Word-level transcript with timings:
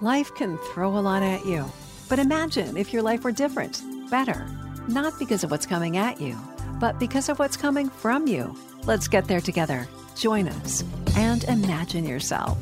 Life 0.00 0.34
can 0.34 0.58
throw 0.58 0.98
a 0.98 0.98
lot 0.98 1.22
at 1.22 1.46
you, 1.46 1.64
but 2.08 2.18
imagine 2.18 2.76
if 2.76 2.92
your 2.92 3.00
life 3.00 3.22
were 3.22 3.30
different, 3.30 3.80
better. 4.10 4.44
Not 4.88 5.16
because 5.20 5.44
of 5.44 5.52
what's 5.52 5.66
coming 5.66 5.96
at 5.98 6.20
you, 6.20 6.36
but 6.80 6.98
because 6.98 7.28
of 7.28 7.38
what's 7.38 7.56
coming 7.56 7.88
from 7.88 8.26
you. 8.26 8.56
Let's 8.86 9.06
get 9.06 9.28
there 9.28 9.40
together. 9.40 9.86
Join 10.16 10.48
us 10.48 10.82
and 11.16 11.44
imagine 11.44 12.04
yourself. 12.04 12.58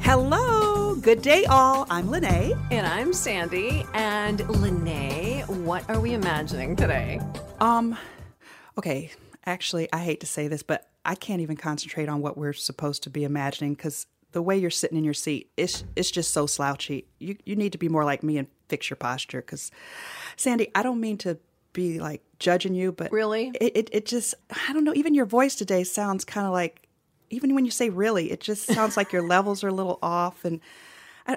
Hello, 0.00 0.94
good 0.96 1.22
day, 1.22 1.46
all. 1.46 1.86
I'm 1.88 2.10
Lene. 2.10 2.52
And 2.70 2.86
I'm 2.86 3.14
Sandy. 3.14 3.86
And 3.94 4.46
Lene, 4.60 5.40
what 5.64 5.88
are 5.88 5.98
we 5.98 6.12
imagining 6.12 6.76
today? 6.76 7.18
Um, 7.60 7.96
okay, 8.76 9.10
actually, 9.46 9.90
I 9.90 10.00
hate 10.00 10.20
to 10.20 10.26
say 10.26 10.48
this, 10.48 10.62
but 10.62 10.90
I 11.02 11.14
can't 11.14 11.40
even 11.40 11.56
concentrate 11.56 12.10
on 12.10 12.20
what 12.20 12.36
we're 12.36 12.52
supposed 12.52 13.04
to 13.04 13.10
be 13.10 13.24
imagining 13.24 13.72
because 13.72 14.06
the 14.32 14.42
way 14.42 14.56
you're 14.58 14.70
sitting 14.70 14.98
in 14.98 15.04
your 15.04 15.14
seat, 15.14 15.50
it's 15.56 15.84
it's 15.96 16.10
just 16.10 16.32
so 16.32 16.46
slouchy. 16.46 17.06
You 17.18 17.36
you 17.44 17.56
need 17.56 17.72
to 17.72 17.78
be 17.78 17.88
more 17.88 18.04
like 18.04 18.22
me 18.22 18.38
and 18.38 18.48
fix 18.68 18.90
your 18.90 18.96
posture. 18.96 19.40
Because, 19.40 19.70
Sandy, 20.36 20.70
I 20.74 20.82
don't 20.82 21.00
mean 21.00 21.18
to 21.18 21.38
be 21.72 22.00
like 22.00 22.22
judging 22.38 22.74
you, 22.74 22.92
but 22.92 23.10
really, 23.12 23.52
it 23.60 23.72
it, 23.76 23.88
it 23.92 24.06
just 24.06 24.34
I 24.68 24.72
don't 24.72 24.84
know. 24.84 24.94
Even 24.94 25.14
your 25.14 25.26
voice 25.26 25.54
today 25.54 25.84
sounds 25.84 26.24
kind 26.24 26.46
of 26.46 26.52
like. 26.52 26.84
Even 27.30 27.54
when 27.54 27.66
you 27.66 27.70
say 27.70 27.90
really, 27.90 28.30
it 28.30 28.40
just 28.40 28.64
sounds 28.64 28.96
like 28.96 29.12
your 29.12 29.20
levels 29.28 29.62
are 29.62 29.68
a 29.68 29.74
little 29.74 29.98
off. 30.00 30.46
And 30.46 30.60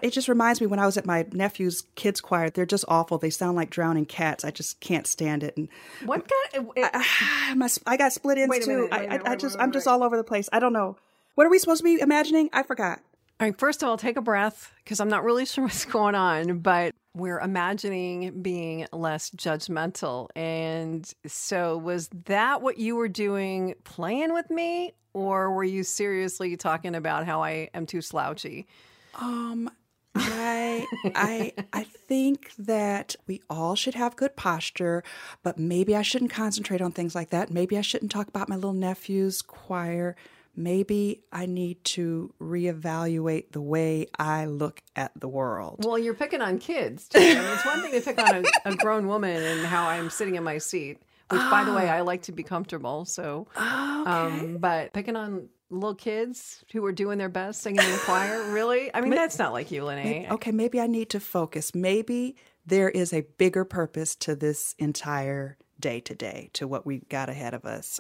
it 0.02 0.12
just 0.12 0.30
reminds 0.30 0.62
me 0.62 0.68
when 0.68 0.80
I 0.80 0.86
was 0.86 0.96
at 0.96 1.06
my 1.06 1.26
nephew's 1.34 1.84
kids 1.96 2.22
choir, 2.22 2.50
they're 2.50 2.66
just 2.66 2.86
awful. 2.88 3.18
They 3.18 3.30
sound 3.30 3.58
like 3.58 3.70
drowning 3.70 4.06
cats. 4.06 4.46
I 4.46 4.52
just 4.52 4.80
can't 4.80 5.06
stand 5.06 5.44
it. 5.44 5.58
And 5.58 5.68
what 6.06 6.30
got? 6.30 6.66
It, 6.78 6.90
I, 6.94 7.54
my, 7.56 7.68
I 7.86 7.98
got 7.98 8.14
split 8.14 8.38
ends 8.38 8.66
too. 8.66 8.88
I, 8.90 9.18
I, 9.18 9.32
I 9.32 9.36
just, 9.36 9.58
I'm 9.60 9.74
just 9.74 9.88
all 9.88 10.02
over 10.02 10.16
the 10.16 10.24
place. 10.24 10.48
I 10.54 10.60
don't 10.60 10.72
know. 10.72 10.96
What 11.36 11.48
are 11.48 11.50
we 11.50 11.60
supposed 11.60 11.80
to 11.80 11.84
be 11.84 12.00
imagining? 12.00 12.50
I 12.54 12.64
forgot. 12.64 13.00
All 13.40 13.48
right, 13.48 13.58
first 13.58 13.82
of 13.82 13.90
all, 13.90 13.98
take 13.98 14.18
a 14.18 14.22
breath 14.22 14.72
because 14.84 15.00
I'm 15.00 15.10
not 15.10 15.24
really 15.24 15.46
sure 15.48 15.64
what's 15.64 15.86
going 15.86 16.16
on, 16.16 16.60
but 16.60 16.94
we're 17.14 17.40
imagining 17.40 18.42
being 18.42 18.88
less 18.92 19.30
judgmental. 19.32 20.30
And 20.36 21.12
so, 21.26 21.78
was 21.78 22.10
that 22.26 22.62
what 22.62 22.78
you 22.78 22.96
were 22.96 23.08
doing 23.08 23.76
playing 23.84 24.34
with 24.34 24.50
me, 24.50 24.94
or 25.14 25.52
were 25.52 25.64
you 25.64 25.84
seriously 25.84 26.56
talking 26.58 26.96
about 26.96 27.26
how 27.26 27.44
I 27.44 27.70
am 27.74 27.86
too 27.86 28.02
slouchy? 28.02 28.68
Um, 29.16 29.70
I 30.16 30.86
I 31.16 31.54
I 31.74 31.84
think 31.84 32.52
that 32.60 33.16
we 33.28 33.42
all 33.50 33.76
should 33.76 33.96
have 33.96 34.16
good 34.16 34.36
posture, 34.36 35.04
but 35.44 35.58
maybe 35.58 35.96
I 35.96 36.02
shouldn't 36.02 36.32
concentrate 36.32 36.82
on 36.82 36.92
things 36.92 37.16
like 37.16 37.30
that. 37.32 37.50
Maybe 37.50 37.78
I 37.78 37.82
shouldn't 37.82 38.12
talk 38.12 38.28
about 38.28 38.50
my 38.50 38.56
little 38.56 38.74
nephew's 38.74 39.42
choir 39.42 40.16
maybe 40.56 41.24
I 41.32 41.46
need 41.46 41.84
to 41.86 42.34
reevaluate 42.42 43.52
the 43.52 43.62
way 43.62 44.08
I 44.18 44.46
look 44.46 44.82
at 44.96 45.12
the 45.20 45.28
world. 45.28 45.86
Well, 45.86 45.98
you're 45.98 46.14
picking 46.14 46.42
on 46.42 46.60
kids. 46.60 47.08
I 47.14 47.20
mean, 47.20 47.38
it's 47.38 47.66
one 47.66 47.82
thing 47.82 47.94
to 47.94 48.02
pick 48.02 48.20
on 48.20 48.44
a, 48.66 48.70
a, 48.72 48.76
grown 48.76 49.08
woman 49.08 49.42
and 49.42 49.66
how 49.66 49.88
I'm 49.88 50.10
sitting 50.10 50.36
in 50.36 50.44
my 50.44 50.58
seat, 50.58 51.02
which, 51.30 51.42
oh. 51.42 51.52
by 51.52 51.64
the 51.64 51.74
way, 51.74 51.90
I 51.90 52.02
like 52.02 52.24
to 52.24 52.32
be 52.32 52.44
comfortable. 52.44 53.06
So, 53.06 53.48
oh, 53.56 54.02
okay. 54.02 54.12
um, 54.12 54.58
but 54.58 54.94
picking 54.94 55.16
on 55.16 55.50
little 55.70 55.96
kids 55.96 56.64
who 56.72 56.84
are 56.86 56.92
doing 56.92 57.18
their 57.18 57.30
best 57.30 57.62
singing 57.62 57.84
in 57.84 57.92
the 57.92 57.98
choir, 58.00 58.52
really? 58.52 58.94
I 58.94 59.02
mean, 59.02 59.12
that's 59.12 59.40
not 59.40 59.54
like 59.54 59.72
you, 59.72 59.86
Lene. 59.86 60.28
Okay, 60.32 60.52
maybe 60.52 60.80
I 60.80 60.88
need 60.88 61.10
to 61.12 61.20
focus. 61.20 61.74
Maybe 61.74 62.36
there 62.66 62.90
is 62.90 63.14
a 63.14 63.22
bigger 63.38 63.66
purpose 63.66 64.16
to 64.18 64.36
this 64.36 64.76
entire 64.78 65.58
day 65.80 66.00
today, 66.00 66.50
to 66.54 66.68
what 66.68 66.86
we've 66.86 67.08
got 67.10 67.30
ahead 67.30 67.54
of 67.54 67.66
us. 67.66 68.00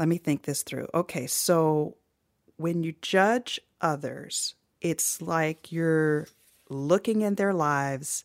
Let 0.00 0.08
me 0.08 0.16
think 0.16 0.44
this 0.44 0.62
through. 0.62 0.88
Okay, 0.94 1.26
so 1.26 1.98
when 2.56 2.82
you 2.82 2.94
judge 3.02 3.60
others, 3.82 4.54
it's 4.80 5.20
like 5.20 5.70
you're 5.70 6.26
looking 6.70 7.20
in 7.20 7.34
their 7.34 7.52
lives 7.52 8.24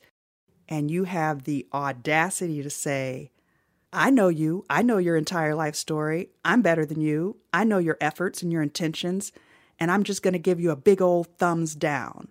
and 0.69 0.89
you 0.89 1.03
have 1.03 1.43
the 1.43 1.67
audacity 1.73 2.63
to 2.63 2.69
say, 2.69 3.29
I 3.91 4.09
know 4.09 4.29
you. 4.29 4.63
I 4.69 4.83
know 4.83 4.99
your 4.99 5.17
entire 5.17 5.53
life 5.53 5.75
story. 5.75 6.29
I'm 6.45 6.61
better 6.61 6.85
than 6.85 7.01
you. 7.01 7.35
I 7.51 7.65
know 7.65 7.79
your 7.79 7.97
efforts 7.99 8.41
and 8.41 8.53
your 8.53 8.61
intentions. 8.61 9.33
And 9.77 9.91
I'm 9.91 10.03
just 10.03 10.23
going 10.23 10.31
to 10.31 10.39
give 10.39 10.61
you 10.61 10.71
a 10.71 10.77
big 10.77 11.01
old 11.01 11.27
thumbs 11.37 11.75
down. 11.75 12.29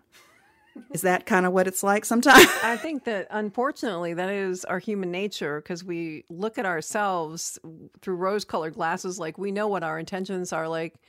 Is 0.92 1.02
that 1.02 1.26
kind 1.26 1.46
of 1.46 1.52
what 1.52 1.66
it's 1.66 1.82
like 1.82 2.04
sometimes? 2.04 2.48
I 2.62 2.76
think 2.76 3.04
that 3.04 3.26
unfortunately 3.30 4.14
that 4.14 4.30
is 4.30 4.64
our 4.64 4.78
human 4.78 5.10
nature 5.10 5.60
because 5.60 5.84
we 5.84 6.24
look 6.28 6.58
at 6.58 6.66
ourselves 6.66 7.58
through 8.00 8.16
rose 8.16 8.44
colored 8.44 8.74
glasses 8.74 9.18
like 9.18 9.38
we 9.38 9.52
know 9.52 9.68
what 9.68 9.82
our 9.82 9.98
intentions 9.98 10.52
are 10.52 10.68
like 10.68 11.00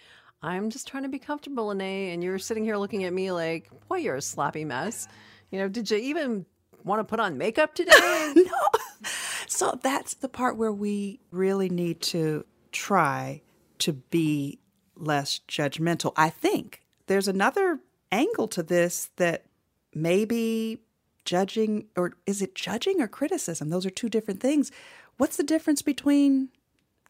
I'm 0.41 0.69
just 0.69 0.87
trying 0.87 1.03
to 1.03 1.09
be 1.09 1.17
comfortable 1.17 1.71
in 1.71 1.81
A 1.81 2.11
and 2.11 2.23
you're 2.23 2.37
sitting 2.37 2.63
here 2.63 2.77
looking 2.77 3.03
at 3.03 3.13
me 3.13 3.31
like, 3.31 3.69
boy, 3.87 3.97
you're 3.97 4.17
a 4.17 4.21
sloppy 4.21 4.63
mess. 4.63 5.07
You 5.49 5.59
know, 5.59 5.67
did 5.67 5.89
you 5.89 5.97
even 5.97 6.45
want 6.83 6.99
to 6.99 7.03
put 7.03 7.19
on 7.19 7.37
makeup 7.37 7.73
today? 7.73 8.33
no. 8.35 8.43
So 9.47 9.79
that's 9.81 10.15
the 10.15 10.29
part 10.29 10.57
where 10.57 10.71
we 10.71 11.19
really 11.31 11.69
need 11.69 12.01
to 12.01 12.45
try 12.71 13.41
to 13.79 13.93
be 13.93 14.59
less 14.95 15.39
judgmental. 15.47 16.13
I 16.15 16.29
think 16.29 16.81
there's 17.07 17.27
another 17.27 17.79
angle 18.11 18.47
to 18.49 18.63
this 18.63 19.09
that 19.15 19.45
maybe 19.95 20.81
judging, 21.23 21.88
or 21.95 22.13
is 22.25 22.41
it 22.41 22.53
judging 22.53 23.01
or 23.01 23.07
criticism? 23.07 23.69
Those 23.69 23.85
are 23.85 23.91
two 23.91 24.09
different 24.09 24.39
things. 24.39 24.72
What's 25.17 25.38
the 25.38 25.44
difference 25.44 25.81
between 25.81 26.50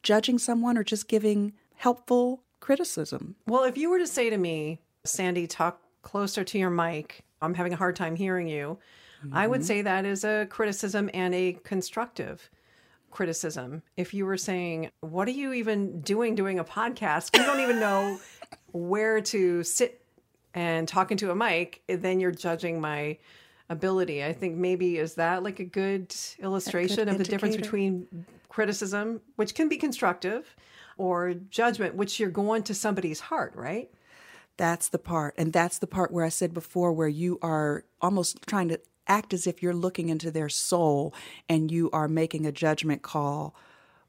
judging 0.03 0.37
someone 0.37 0.77
or 0.77 0.83
just 0.83 1.07
giving 1.07 1.53
helpful 1.75 2.43
criticism? 2.59 3.35
Well, 3.47 3.63
if 3.63 3.77
you 3.77 3.89
were 3.89 3.99
to 3.99 4.07
say 4.07 4.29
to 4.29 4.37
me, 4.37 4.79
Sandy, 5.03 5.47
talk 5.47 5.81
closer 6.01 6.43
to 6.43 6.57
your 6.57 6.69
mic, 6.69 7.23
I'm 7.41 7.55
having 7.55 7.73
a 7.73 7.77
hard 7.77 7.95
time 7.95 8.15
hearing 8.15 8.47
you, 8.47 8.77
mm-hmm. 9.23 9.35
I 9.35 9.47
would 9.47 9.61
mm-hmm. 9.61 9.67
say 9.67 9.81
that 9.81 10.05
is 10.05 10.23
a 10.23 10.47
criticism 10.49 11.09
and 11.13 11.33
a 11.33 11.53
constructive 11.63 12.49
criticism. 13.11 13.81
If 13.97 14.13
you 14.13 14.25
were 14.25 14.37
saying, 14.37 14.91
What 15.01 15.27
are 15.27 15.31
you 15.31 15.53
even 15.53 16.01
doing 16.01 16.35
doing 16.35 16.59
a 16.59 16.63
podcast? 16.63 17.37
You 17.37 17.43
don't 17.45 17.61
even 17.61 17.79
know 17.79 18.19
where 18.71 19.21
to 19.21 19.63
sit 19.63 20.04
and 20.55 20.87
talking 20.87 21.17
to 21.17 21.29
a 21.29 21.35
mic, 21.35 21.83
eh, 21.87 21.97
then 21.97 22.19
you're 22.19 22.31
judging 22.31 22.81
my 22.81 23.17
ability. 23.69 24.23
I 24.23 24.33
think 24.33 24.55
maybe 24.55 24.97
is 24.97 25.15
that 25.15 25.43
like 25.43 25.59
a 25.59 25.65
good 25.65 26.15
illustration 26.39 27.01
a 27.01 27.05
good 27.05 27.11
of 27.11 27.17
the 27.19 27.23
difference 27.25 27.57
between 27.57 28.25
criticism, 28.49 29.21
which 29.35 29.53
can 29.53 29.69
be 29.69 29.77
constructive, 29.77 30.55
or 30.97 31.33
judgment, 31.33 31.95
which 31.95 32.19
you're 32.19 32.29
going 32.29 32.63
to 32.63 32.73
somebody's 32.73 33.19
heart, 33.19 33.53
right? 33.55 33.91
That's 34.57 34.87
the 34.87 34.99
part. 34.99 35.35
And 35.37 35.51
that's 35.51 35.79
the 35.79 35.87
part 35.87 36.11
where 36.11 36.23
I 36.23 36.29
said 36.29 36.53
before, 36.53 36.93
where 36.93 37.09
you 37.09 37.37
are 37.41 37.83
almost 38.01 38.39
trying 38.47 38.69
to 38.69 38.79
act 39.07 39.33
as 39.33 39.45
if 39.45 39.61
you're 39.61 39.73
looking 39.73 40.07
into 40.07 40.31
their 40.31 40.47
soul 40.47 41.13
and 41.49 41.69
you 41.69 41.89
are 41.91 42.07
making 42.07 42.45
a 42.45 42.51
judgment 42.51 43.01
call 43.01 43.53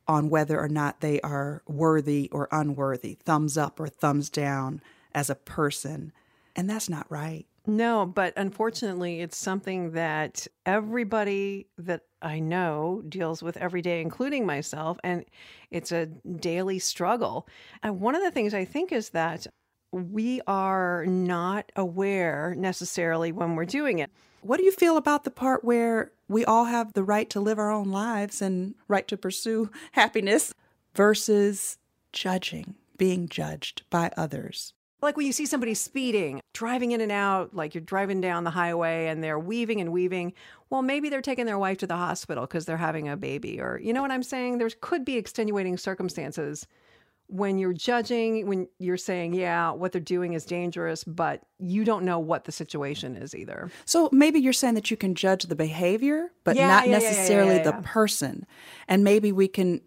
on 0.06 0.30
whether 0.30 0.60
or 0.60 0.68
not 0.68 1.00
they 1.00 1.20
are 1.22 1.62
worthy 1.66 2.28
or 2.30 2.48
unworthy, 2.52 3.14
thumbs 3.24 3.58
up 3.58 3.80
or 3.80 3.88
thumbs 3.88 4.30
down 4.30 4.80
as 5.12 5.28
a 5.28 5.34
person. 5.34 6.12
And 6.56 6.68
that's 6.68 6.88
not 6.88 7.06
right. 7.10 7.46
No, 7.66 8.06
but 8.06 8.32
unfortunately, 8.36 9.20
it's 9.20 9.36
something 9.36 9.92
that 9.92 10.46
everybody 10.64 11.66
that 11.78 12.02
I 12.22 12.38
know 12.38 13.02
deals 13.08 13.42
with 13.42 13.56
every 13.56 13.82
day, 13.82 14.00
including 14.00 14.46
myself. 14.46 14.98
And 15.04 15.24
it's 15.70 15.92
a 15.92 16.06
daily 16.06 16.78
struggle. 16.78 17.46
And 17.82 18.00
one 18.00 18.14
of 18.14 18.22
the 18.22 18.30
things 18.30 18.54
I 18.54 18.64
think 18.64 18.92
is 18.92 19.10
that 19.10 19.46
we 19.92 20.40
are 20.46 21.04
not 21.06 21.70
aware 21.74 22.54
necessarily 22.56 23.32
when 23.32 23.54
we're 23.54 23.64
doing 23.64 23.98
it. 23.98 24.10
What 24.42 24.58
do 24.58 24.64
you 24.64 24.72
feel 24.72 24.96
about 24.96 25.24
the 25.24 25.30
part 25.30 25.64
where 25.64 26.12
we 26.28 26.44
all 26.44 26.66
have 26.66 26.92
the 26.92 27.02
right 27.02 27.28
to 27.30 27.40
live 27.40 27.58
our 27.58 27.70
own 27.70 27.90
lives 27.90 28.40
and 28.40 28.74
right 28.86 29.06
to 29.08 29.16
pursue 29.16 29.70
happiness 29.92 30.54
versus 30.94 31.78
judging, 32.12 32.76
being 32.96 33.28
judged 33.28 33.82
by 33.90 34.12
others? 34.16 34.72
Like 35.06 35.16
when 35.16 35.24
you 35.24 35.32
see 35.32 35.46
somebody 35.46 35.72
speeding, 35.74 36.40
driving 36.52 36.90
in 36.90 37.00
and 37.00 37.12
out, 37.12 37.54
like 37.54 37.76
you're 37.76 37.80
driving 37.80 38.20
down 38.20 38.42
the 38.42 38.50
highway 38.50 39.06
and 39.06 39.22
they're 39.22 39.38
weaving 39.38 39.80
and 39.80 39.92
weaving. 39.92 40.32
Well, 40.68 40.82
maybe 40.82 41.08
they're 41.08 41.22
taking 41.22 41.46
their 41.46 41.60
wife 41.60 41.78
to 41.78 41.86
the 41.86 41.94
hospital 41.94 42.44
because 42.44 42.64
they're 42.64 42.76
having 42.76 43.08
a 43.08 43.16
baby, 43.16 43.60
or 43.60 43.78
you 43.78 43.92
know 43.92 44.02
what 44.02 44.10
I'm 44.10 44.24
saying? 44.24 44.58
There 44.58 44.68
could 44.80 45.04
be 45.04 45.14
extenuating 45.16 45.78
circumstances 45.78 46.66
when 47.28 47.56
you're 47.56 47.72
judging, 47.72 48.46
when 48.46 48.66
you're 48.80 48.96
saying, 48.96 49.34
yeah, 49.34 49.70
what 49.70 49.92
they're 49.92 50.00
doing 50.00 50.32
is 50.32 50.44
dangerous, 50.44 51.04
but 51.04 51.42
you 51.60 51.84
don't 51.84 52.04
know 52.04 52.18
what 52.18 52.44
the 52.44 52.52
situation 52.52 53.16
is 53.16 53.32
either. 53.32 53.70
So 53.84 54.08
maybe 54.12 54.40
you're 54.40 54.52
saying 54.52 54.74
that 54.74 54.90
you 54.90 54.96
can 54.96 55.14
judge 55.14 55.44
the 55.44 55.56
behavior, 55.56 56.32
but 56.42 56.56
yeah, 56.56 56.66
not 56.66 56.88
yeah, 56.88 56.98
necessarily 56.98 57.56
yeah, 57.56 57.70
the 57.70 57.72
person. 57.82 58.44
And 58.88 59.04
maybe 59.04 59.30
we 59.30 59.46
can 59.46 59.82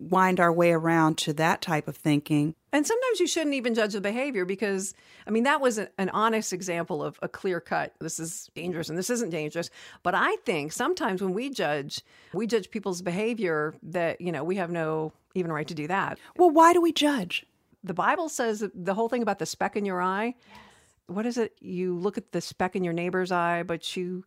wind 0.00 0.40
our 0.40 0.52
way 0.52 0.72
around 0.72 1.18
to 1.18 1.32
that 1.34 1.60
type 1.60 1.88
of 1.88 1.96
thinking. 1.96 2.54
And 2.72 2.86
sometimes 2.86 3.20
you 3.20 3.26
shouldn't 3.26 3.54
even 3.54 3.74
judge 3.74 3.92
the 3.92 4.00
behavior 4.00 4.44
because, 4.44 4.94
I 5.26 5.30
mean, 5.30 5.44
that 5.44 5.60
was 5.60 5.78
an 5.78 6.08
honest 6.10 6.52
example 6.52 7.02
of 7.02 7.18
a 7.22 7.28
clear 7.28 7.60
cut. 7.60 7.94
This 8.00 8.18
is 8.18 8.50
dangerous 8.54 8.88
and 8.88 8.96
this 8.96 9.10
isn't 9.10 9.30
dangerous. 9.30 9.68
But 10.02 10.14
I 10.14 10.36
think 10.44 10.72
sometimes 10.72 11.22
when 11.22 11.34
we 11.34 11.50
judge, 11.50 12.00
we 12.32 12.46
judge 12.46 12.70
people's 12.70 13.02
behavior 13.02 13.74
that, 13.82 14.20
you 14.20 14.32
know, 14.32 14.42
we 14.42 14.56
have 14.56 14.70
no 14.70 15.12
even 15.34 15.52
right 15.52 15.68
to 15.68 15.74
do 15.74 15.86
that. 15.88 16.18
Well, 16.36 16.50
why 16.50 16.72
do 16.72 16.80
we 16.80 16.92
judge? 16.92 17.44
The 17.84 17.94
Bible 17.94 18.28
says 18.28 18.64
the 18.74 18.94
whole 18.94 19.08
thing 19.08 19.22
about 19.22 19.38
the 19.38 19.46
speck 19.46 19.76
in 19.76 19.84
your 19.84 20.00
eye 20.00 20.34
what 21.06 21.26
is 21.26 21.36
it? 21.36 21.56
You 21.60 21.96
look 21.96 22.18
at 22.18 22.32
the 22.32 22.40
speck 22.40 22.76
in 22.76 22.84
your 22.84 22.92
neighbor's 22.92 23.32
eye, 23.32 23.62
but 23.62 23.96
you 23.96 24.24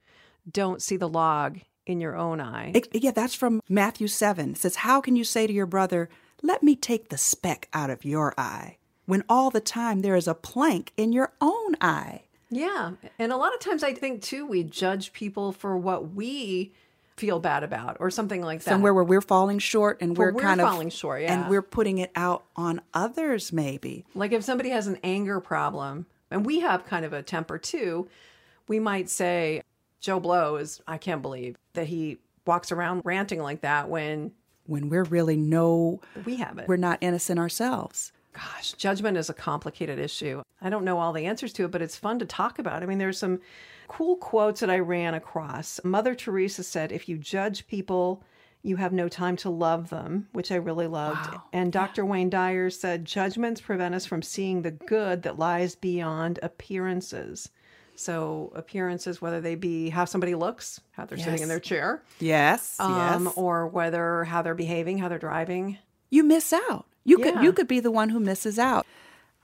don't 0.51 0.81
see 0.81 0.97
the 0.97 1.09
log 1.09 1.59
in 1.85 2.01
your 2.01 2.15
own 2.15 2.41
eye. 2.41 2.71
It- 2.73 2.87
yeah, 2.93 3.11
that's 3.11 3.35
from 3.35 3.61
Matthew 3.69 4.07
7. 4.07 4.51
It 4.51 4.57
says, 4.57 4.77
How 4.77 5.01
can 5.01 5.15
you 5.15 5.23
say 5.23 5.47
to 5.47 5.53
your 5.53 5.65
brother, 5.65 6.09
Let 6.41 6.61
me 6.61 6.75
take 6.75 7.09
the 7.09 7.17
speck 7.17 7.69
out 7.73 7.89
of 7.89 8.05
your 8.05 8.33
eye, 8.37 8.77
when 9.05 9.23
all 9.27 9.49
the 9.49 9.61
time 9.61 10.01
there 10.01 10.15
is 10.15 10.27
a 10.27 10.35
plank 10.35 10.91
in 10.97 11.13
your 11.13 11.31
own 11.41 11.75
eye? 11.81 12.23
Yeah. 12.49 12.91
And 13.17 13.31
a 13.31 13.37
lot 13.37 13.53
of 13.53 13.59
times 13.59 13.83
I 13.83 13.93
think 13.93 14.21
too, 14.21 14.45
we 14.45 14.63
judge 14.63 15.13
people 15.13 15.51
for 15.51 15.77
what 15.77 16.13
we 16.13 16.73
feel 17.15 17.39
bad 17.39 17.63
about 17.63 17.97
or 17.99 18.09
something 18.09 18.41
like 18.41 18.59
that. 18.59 18.69
Somewhere 18.69 18.93
where 18.93 19.03
we're 19.03 19.21
falling 19.21 19.59
short 19.59 20.01
and 20.01 20.17
we're 20.17 20.33
we're 20.33 20.41
kind 20.41 20.61
of 20.61 20.69
falling 20.69 20.89
short, 20.89 21.21
yeah. 21.21 21.33
and 21.33 21.49
we're 21.49 21.61
putting 21.61 21.97
it 21.97 22.11
out 22.15 22.43
on 22.55 22.81
others, 22.93 23.53
maybe. 23.53 24.05
Like 24.13 24.31
if 24.31 24.43
somebody 24.43 24.69
has 24.69 24.87
an 24.87 24.99
anger 25.03 25.39
problem, 25.39 26.05
and 26.29 26.45
we 26.45 26.59
have 26.59 26.85
kind 26.85 27.05
of 27.05 27.13
a 27.13 27.23
temper 27.23 27.57
too, 27.57 28.07
we 28.67 28.79
might 28.79 29.09
say, 29.09 29.61
Joe 29.99 30.19
Blow 30.19 30.57
is, 30.57 30.81
I 30.87 30.97
can't 30.97 31.21
believe 31.21 31.55
that 31.75 31.87
he 31.87 32.17
walks 32.45 32.71
around 32.71 33.01
ranting 33.05 33.39
like 33.41 33.61
that 33.61 33.89
when 33.89 34.31
When 34.65 34.89
we're 34.89 35.03
really 35.03 35.37
no, 35.37 36.01
we 36.25 36.37
have 36.37 36.57
it. 36.57 36.67
we're 36.67 36.77
not 36.77 36.97
innocent 37.01 37.39
ourselves. 37.39 38.11
Gosh, 38.33 38.73
judgment 38.73 39.15
is 39.17 39.29
a 39.29 39.33
complicated 39.33 39.97
issue. 39.97 40.41
I 40.61 40.69
don't 40.69 40.83
know 40.83 40.97
all 40.99 41.13
the 41.13 41.25
answers 41.25 41.53
to 41.53 41.65
it, 41.65 41.71
but 41.71 41.81
it's 41.81 41.95
fun 41.97 42.19
to 42.19 42.25
talk 42.25 42.59
about. 42.59 42.83
I 42.83 42.85
mean, 42.85 42.97
there's 42.97 43.17
some 43.17 43.39
cool 43.87 44.17
quotes 44.17 44.59
that 44.59 44.69
I 44.69 44.79
ran 44.79 45.13
across. 45.13 45.79
Mother 45.85 46.13
Teresa 46.15 46.61
said, 46.63 46.91
If 46.91 47.07
you 47.07 47.17
judge 47.17 47.65
people, 47.67 48.23
you 48.61 48.75
have 48.75 48.91
no 48.91 49.07
time 49.07 49.37
to 49.37 49.49
love 49.49 49.89
them, 49.89 50.27
which 50.33 50.51
I 50.51 50.55
really 50.55 50.87
loved. 50.87 51.29
And 51.53 51.71
Dr. 51.71 52.03
Wayne 52.05 52.29
Dyer 52.29 52.69
said, 52.69 53.05
Judgments 53.05 53.61
prevent 53.61 53.95
us 53.95 54.05
from 54.05 54.21
seeing 54.21 54.63
the 54.63 54.71
good 54.71 55.21
that 55.23 55.39
lies 55.39 55.75
beyond 55.75 56.39
appearances. 56.43 57.49
So, 57.95 58.51
appearances, 58.55 59.21
whether 59.21 59.39
they 59.41 59.55
be 59.55 59.89
how 59.89 60.05
somebody 60.05 60.35
looks, 60.35 60.79
how 60.91 61.05
they're 61.05 61.17
sitting 61.17 61.41
in 61.41 61.47
their 61.49 61.59
chair, 61.59 62.03
Yes, 62.19 62.77
um, 62.79 63.25
yes. 63.25 63.33
or 63.35 63.67
whether 63.67 64.23
how 64.25 64.41
they're 64.41 64.55
behaving, 64.55 64.97
how 64.97 65.07
they're 65.07 65.17
driving. 65.19 65.77
you 66.09 66.23
miss 66.23 66.51
out. 66.53 66.85
You 67.03 67.17
could 67.19 67.41
you 67.43 67.53
could 67.53 67.67
be 67.67 67.79
the 67.79 67.91
one 67.91 68.09
who 68.09 68.19
misses 68.19 68.57
out. 68.59 68.85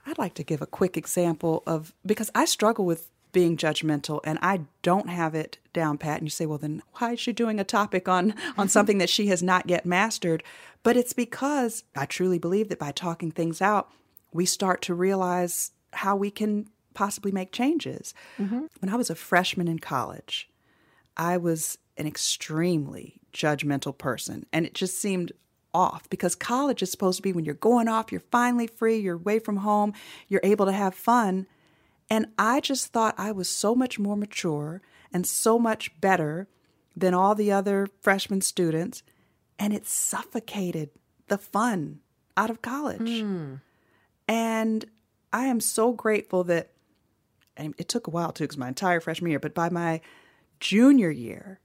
I'd 0.06 0.18
like 0.18 0.34
to 0.34 0.42
give 0.42 0.60
a 0.60 0.66
quick 0.66 0.96
example 0.96 1.62
of 1.66 1.94
because 2.04 2.30
I 2.34 2.44
struggle 2.44 2.84
with 2.84 3.08
being 3.30 3.56
judgmental 3.56 4.20
and 4.24 4.38
I 4.42 4.62
don't 4.82 5.08
have 5.08 5.34
it 5.34 5.56
down 5.72 5.96
pat 5.96 6.18
and 6.18 6.26
you 6.26 6.30
say 6.30 6.44
well 6.44 6.58
then 6.58 6.82
why 6.98 7.12
is 7.12 7.20
she 7.20 7.32
doing 7.32 7.58
a 7.58 7.64
topic 7.64 8.06
on 8.08 8.34
on 8.58 8.68
something 8.76 8.98
that 8.98 9.08
she 9.08 9.28
has 9.28 9.42
not 9.42 9.70
yet 9.70 9.86
mastered 9.86 10.42
but 10.82 10.96
it's 10.98 11.14
because 11.14 11.84
I 11.96 12.04
truly 12.04 12.38
believe 12.38 12.68
that 12.68 12.78
by 12.78 12.90
talking 12.92 13.30
things 13.30 13.62
out 13.62 13.90
we 14.32 14.44
start 14.44 14.82
to 14.82 14.94
realize 14.94 15.70
how 15.94 16.14
we 16.14 16.30
can 16.30 16.68
possibly 16.94 17.32
make 17.32 17.52
changes. 17.52 18.14
Mm-hmm. 18.38 18.66
When 18.80 18.92
I 18.92 18.96
was 18.96 19.10
a 19.10 19.14
freshman 19.14 19.68
in 19.68 19.78
college, 19.78 20.48
I 21.16 21.36
was 21.36 21.78
an 21.96 22.06
extremely 22.06 23.20
judgmental 23.32 23.96
person, 23.96 24.46
and 24.52 24.64
it 24.66 24.74
just 24.74 24.98
seemed 24.98 25.32
off 25.74 26.08
because 26.10 26.34
college 26.34 26.82
is 26.82 26.90
supposed 26.90 27.16
to 27.16 27.22
be 27.22 27.32
when 27.32 27.44
you're 27.44 27.54
going 27.54 27.88
off, 27.88 28.12
you're 28.12 28.20
finally 28.20 28.66
free, 28.66 28.98
you're 28.98 29.16
away 29.16 29.38
from 29.38 29.58
home, 29.58 29.94
you're 30.28 30.40
able 30.42 30.66
to 30.66 30.72
have 30.72 30.94
fun. 30.94 31.46
And 32.10 32.26
I 32.38 32.60
just 32.60 32.88
thought 32.92 33.14
I 33.16 33.32
was 33.32 33.48
so 33.48 33.74
much 33.74 33.98
more 33.98 34.16
mature 34.16 34.82
and 35.12 35.26
so 35.26 35.58
much 35.58 35.98
better 36.00 36.46
than 36.94 37.14
all 37.14 37.34
the 37.34 37.50
other 37.50 37.88
freshman 38.00 38.42
students, 38.42 39.02
and 39.58 39.72
it 39.72 39.86
suffocated 39.86 40.90
the 41.28 41.38
fun 41.38 42.00
out 42.36 42.50
of 42.50 42.60
college. 42.60 43.20
Hmm. 43.20 43.54
And 44.28 44.84
I 45.32 45.46
am 45.46 45.60
so 45.60 45.92
grateful 45.92 46.44
that 46.44 46.71
and 47.56 47.74
it 47.78 47.88
took 47.88 48.06
a 48.06 48.10
while 48.10 48.32
too 48.32 48.44
because 48.44 48.58
my 48.58 48.68
entire 48.68 49.00
freshman 49.00 49.30
year, 49.30 49.40
but 49.40 49.54
by 49.54 49.68
my 49.68 50.00
junior 50.60 51.10
year, 51.10 51.60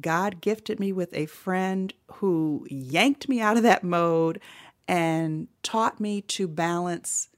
God 0.00 0.40
gifted 0.40 0.78
me 0.78 0.92
with 0.92 1.14
a 1.14 1.26
friend 1.26 1.94
who 2.14 2.66
yanked 2.70 3.28
me 3.28 3.40
out 3.40 3.56
of 3.56 3.62
that 3.62 3.82
mode 3.82 4.40
and 4.86 5.48
taught 5.62 6.00
me 6.00 6.20
to 6.22 6.46
balance 6.46 7.28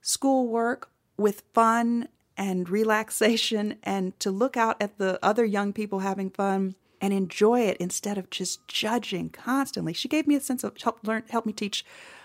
schoolwork 0.00 0.90
with 1.16 1.42
fun 1.52 2.08
and 2.36 2.68
relaxation 2.68 3.76
and 3.82 4.18
to 4.20 4.30
look 4.30 4.56
out 4.56 4.76
at 4.80 4.98
the 4.98 5.18
other 5.22 5.44
young 5.44 5.72
people 5.72 6.00
having 6.00 6.30
fun 6.30 6.74
and 7.00 7.12
enjoy 7.12 7.60
it 7.60 7.76
instead 7.78 8.18
of 8.18 8.30
just 8.30 8.66
judging 8.68 9.30
constantly. 9.30 9.92
She 9.92 10.08
gave 10.08 10.26
me 10.26 10.34
a 10.34 10.40
sense 10.40 10.64
of 10.64 10.80
help 10.80 11.00
learn 11.02 11.24
help 11.30 11.46
me 11.46 11.52
teach 11.52 11.84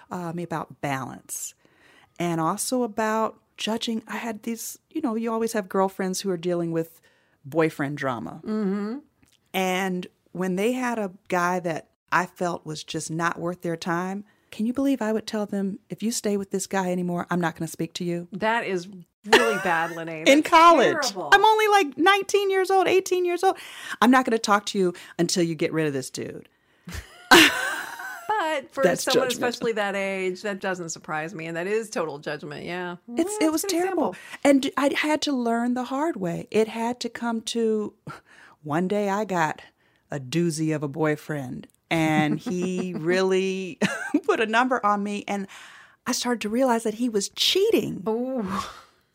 uh, 0.09 0.33
me 0.33 0.43
about 0.43 0.81
balance 0.81 1.53
and 2.19 2.39
also 2.41 2.83
about 2.83 3.39
judging. 3.61 4.01
I 4.07 4.17
had 4.17 4.43
these, 4.43 4.79
you 4.89 5.01
know, 5.01 5.15
you 5.15 5.31
always 5.31 5.53
have 5.53 5.69
girlfriends 5.69 6.21
who 6.21 6.31
are 6.31 6.37
dealing 6.37 6.71
with 6.71 6.99
boyfriend 7.45 7.95
drama. 7.95 8.41
Mm-hmm. 8.43 8.97
And 9.53 10.07
when 10.31 10.55
they 10.55 10.71
had 10.73 10.97
a 10.97 11.11
guy 11.27 11.59
that 11.59 11.89
I 12.11 12.25
felt 12.25 12.65
was 12.65 12.83
just 12.83 13.11
not 13.11 13.39
worth 13.39 13.61
their 13.61 13.77
time, 13.77 14.25
can 14.49 14.65
you 14.65 14.73
believe 14.73 15.01
I 15.01 15.13
would 15.13 15.27
tell 15.27 15.45
them, 15.45 15.79
if 15.89 16.01
you 16.01 16.11
stay 16.11 16.37
with 16.37 16.49
this 16.49 16.65
guy 16.67 16.91
anymore, 16.91 17.27
I'm 17.29 17.39
not 17.39 17.55
going 17.55 17.67
to 17.67 17.71
speak 17.71 17.93
to 17.95 18.03
you? 18.03 18.27
That 18.33 18.65
is 18.65 18.87
really 19.25 19.59
bad, 19.63 19.91
Lene. 19.95 20.27
In 20.27 20.41
college. 20.41 20.97
terrible. 21.01 21.29
I'm 21.31 21.45
only 21.45 21.67
like 21.67 21.97
19 21.97 22.49
years 22.49 22.71
old, 22.71 22.87
18 22.87 23.25
years 23.25 23.43
old. 23.43 23.57
I'm 24.01 24.11
not 24.11 24.25
going 24.25 24.35
to 24.35 24.39
talk 24.39 24.65
to 24.67 24.79
you 24.79 24.93
until 25.19 25.43
you 25.43 25.53
get 25.53 25.71
rid 25.71 25.85
of 25.85 25.93
this 25.93 26.09
dude. 26.09 26.49
But 28.51 28.73
for 28.73 28.83
That's 28.83 29.03
someone, 29.03 29.27
judgmental. 29.29 29.31
especially 29.31 29.71
that 29.73 29.95
age, 29.95 30.41
that 30.41 30.59
doesn't 30.59 30.89
surprise 30.89 31.33
me, 31.33 31.45
and 31.45 31.55
that 31.55 31.67
is 31.67 31.89
total 31.89 32.19
judgment. 32.19 32.65
Yeah, 32.65 32.97
It's 33.15 33.33
it 33.41 33.51
was 33.51 33.61
terrible. 33.63 34.09
example. 34.09 34.15
And 34.43 34.71
I 34.77 34.93
had 34.95 35.21
to 35.23 35.31
learn 35.31 35.73
the 35.73 35.85
hard 35.85 36.15
way. 36.17 36.47
It 36.51 36.67
had 36.67 36.99
to 37.01 37.09
come 37.09 37.41
to 37.41 37.93
one 38.63 38.87
day 38.87 39.09
I 39.09 39.23
got 39.25 39.61
a 40.09 40.19
doozy 40.19 40.75
of 40.75 40.83
a 40.83 40.87
boyfriend 40.89 41.67
and 41.89 42.37
he 42.39 42.93
really 42.97 43.79
put 44.25 44.39
a 44.41 44.45
number 44.45 44.85
on 44.85 45.01
me 45.03 45.23
and 45.27 45.47
I 46.05 46.11
started 46.11 46.41
to 46.41 46.49
realize 46.49 46.83
that 46.83 46.95
he 46.95 47.07
was 47.09 47.29
cheating. 47.29 48.03
Ooh. 48.09 48.45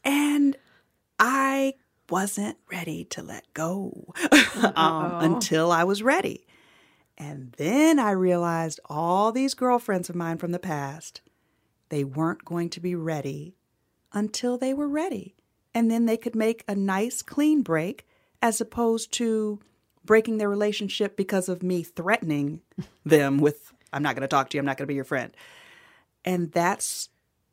And 0.04 0.56
I 1.18 1.74
wasn't 2.08 2.56
ready 2.70 3.04
to 3.06 3.22
let 3.22 3.44
go 3.52 4.14
um, 4.76 5.20
until 5.20 5.70
I 5.72 5.84
was 5.84 6.02
ready. 6.02 6.46
And 7.18 7.52
then 7.56 7.98
I 7.98 8.10
realized 8.10 8.80
all 8.86 9.32
these 9.32 9.54
girlfriends 9.54 10.10
of 10.10 10.16
mine 10.16 10.38
from 10.38 10.52
the 10.52 10.58
past, 10.58 11.22
they 11.88 12.04
weren't 12.04 12.44
going 12.44 12.68
to 12.70 12.80
be 12.80 12.94
ready 12.94 13.56
until 14.12 14.58
they 14.58 14.74
were 14.74 14.88
ready. 14.88 15.34
And 15.74 15.90
then 15.90 16.06
they 16.06 16.16
could 16.16 16.34
make 16.34 16.64
a 16.68 16.74
nice, 16.74 17.22
clean 17.22 17.62
break 17.62 18.06
as 18.42 18.60
opposed 18.60 19.12
to 19.12 19.60
breaking 20.04 20.38
their 20.38 20.48
relationship 20.48 21.16
because 21.16 21.48
of 21.48 21.62
me 21.62 21.82
threatening 21.82 22.60
them 23.04 23.38
with, 23.38 23.72
I'm 23.92 24.02
not 24.02 24.14
going 24.14 24.22
to 24.22 24.28
talk 24.28 24.50
to 24.50 24.56
you, 24.56 24.60
I'm 24.60 24.66
not 24.66 24.76
going 24.76 24.86
to 24.86 24.90
be 24.90 24.94
your 24.94 25.04
friend. 25.04 25.34
And 26.24 26.52
that's 26.52 27.08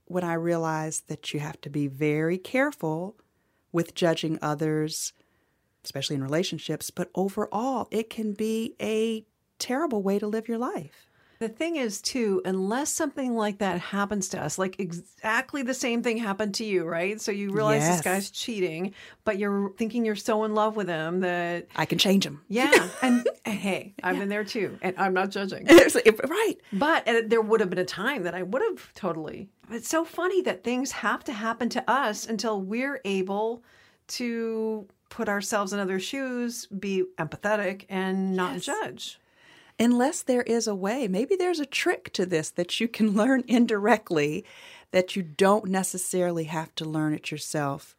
when 0.05 0.24
I 0.24 0.34
realized 0.34 1.08
that 1.08 1.34
you 1.34 1.39
have 1.39 1.60
to 1.62 1.70
be 1.70 1.88
very 1.88 2.38
careful 2.38 3.15
with 3.72 3.96
judging 3.96 4.39
others, 4.41 5.13
especially 5.84 6.15
in 6.15 6.24
relationships. 6.24 6.91
But 6.91 7.10
overall, 7.15 7.88
it 7.91 8.10
can 8.10 8.34
be 8.34 8.75
a 8.82 9.25
terrible 9.60 10.01
way 10.01 10.19
to 10.19 10.27
live 10.27 10.48
your 10.48 10.57
life. 10.57 11.07
The 11.39 11.50
thing 11.50 11.75
is, 11.75 12.01
too, 12.01 12.41
unless 12.45 12.89
something 12.89 13.36
like 13.36 13.57
that 13.57 13.79
happens 13.81 14.29
to 14.29 14.41
us, 14.41 14.57
like 14.57 14.79
exactly 14.79 15.62
the 15.62 15.74
same 15.74 16.01
thing 16.01 16.17
happened 16.17 16.53
to 16.55 16.63
you, 16.63 16.86
right? 16.86 17.19
So 17.19 17.33
you 17.33 17.51
realize 17.51 17.86
this 17.86 18.00
guy's 18.00 18.29
cheating, 18.29 18.93
but 19.25 19.38
you're 19.38 19.72
thinking 19.77 20.05
you're 20.05 20.15
so 20.15 20.45
in 20.45 20.53
love 20.53 20.77
with 20.77 20.88
him 20.88 21.19
that, 21.19 21.67
I 21.75 21.86
can 21.86 21.98
change 21.98 22.25
him. 22.25 22.41
yeah. 22.48 22.88
And 23.01 23.27
hey, 23.45 23.93
I've 24.01 24.17
been 24.17 24.29
there 24.29 24.45
too, 24.45 24.77
and 24.81 24.95
I'm 24.98 25.13
not 25.13 25.31
judging. 25.31 25.65
right. 26.29 26.55
But 26.72 27.07
uh, 27.10 27.22
there 27.25 27.41
would 27.41 27.60
have 27.60 27.69
been 27.69 27.79
a 27.79 27.83
time 27.83 28.24
that 28.24 28.36
I 28.36 28.43
would 28.43 28.62
have 28.62 28.93
totally. 28.93 29.50
It's 29.69 29.89
so 29.89 30.05
funny 30.05 30.41
that 30.43 30.63
things 30.63 30.93
have 30.93 31.25
to 31.25 31.33
happen 31.33 31.67
to 31.69 31.91
us 31.91 32.25
until 32.25 32.62
we're 32.62 33.01
able 33.03 33.63
to 34.10 34.88
put 35.10 35.27
ourselves 35.27 35.74
in 35.74 35.79
other 35.79 36.00
shoes, 36.00 36.67
be 36.67 37.03
empathetic, 37.17 37.86
and 37.89 38.36
not 38.36 38.62
judge. 38.62 39.19
Unless 39.84 40.24
there 40.24 40.44
is 40.44 40.68
a 40.68 40.75
way, 40.75 41.08
maybe 41.08 41.36
there's 41.36 41.60
a 41.60 41.66
trick 41.66 42.13
to 42.13 42.25
this 42.25 42.50
that 42.52 42.80
you 42.80 42.88
can 42.88 43.13
learn 43.16 43.44
indirectly 43.48 44.46
that 44.92 45.16
you 45.16 45.24
don't 45.24 45.66
necessarily 45.66 46.46
have 46.46 46.74
to 46.75 46.86
learn 46.86 47.13
it 47.13 47.32
yourself. 47.32 47.96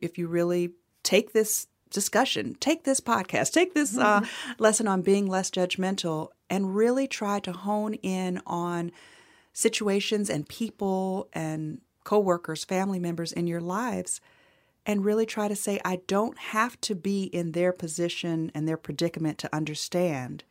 If 0.00 0.16
you 0.16 0.28
really 0.28 0.70
take 1.02 1.32
this 1.32 1.66
discussion, 1.90 2.56
take 2.60 2.84
this 2.84 3.00
podcast, 3.00 3.52
take 3.52 3.74
this 3.74 3.96
uh, 3.96 4.24
lesson 4.58 4.86
on 4.88 5.02
being 5.02 5.26
less 5.26 5.50
judgmental, 5.50 6.28
and 6.48 6.76
really 6.76 7.08
try 7.08 7.40
to 7.40 7.52
hone 7.52 7.94
in 7.94 8.40
on 8.46 8.92
situations 9.52 10.30
and 10.30 10.48
people 10.48 11.28
and 11.32 11.80
coworkers, 12.04 12.64
family 12.64 13.00
members 13.00 13.32
in 13.32 13.46
your 13.46 13.60
lives 13.60 14.20
and 14.86 15.04
really 15.04 15.26
try 15.26 15.48
to 15.48 15.56
say, 15.56 15.80
I 15.84 16.00
don't 16.06 16.38
have 16.38 16.80
to 16.82 16.94
be 16.94 17.24
in 17.24 17.52
their 17.52 17.72
position 17.72 18.52
and 18.54 18.68
their 18.68 18.76
predicament 18.76 19.38
to 19.38 19.54
understand. 19.54 20.44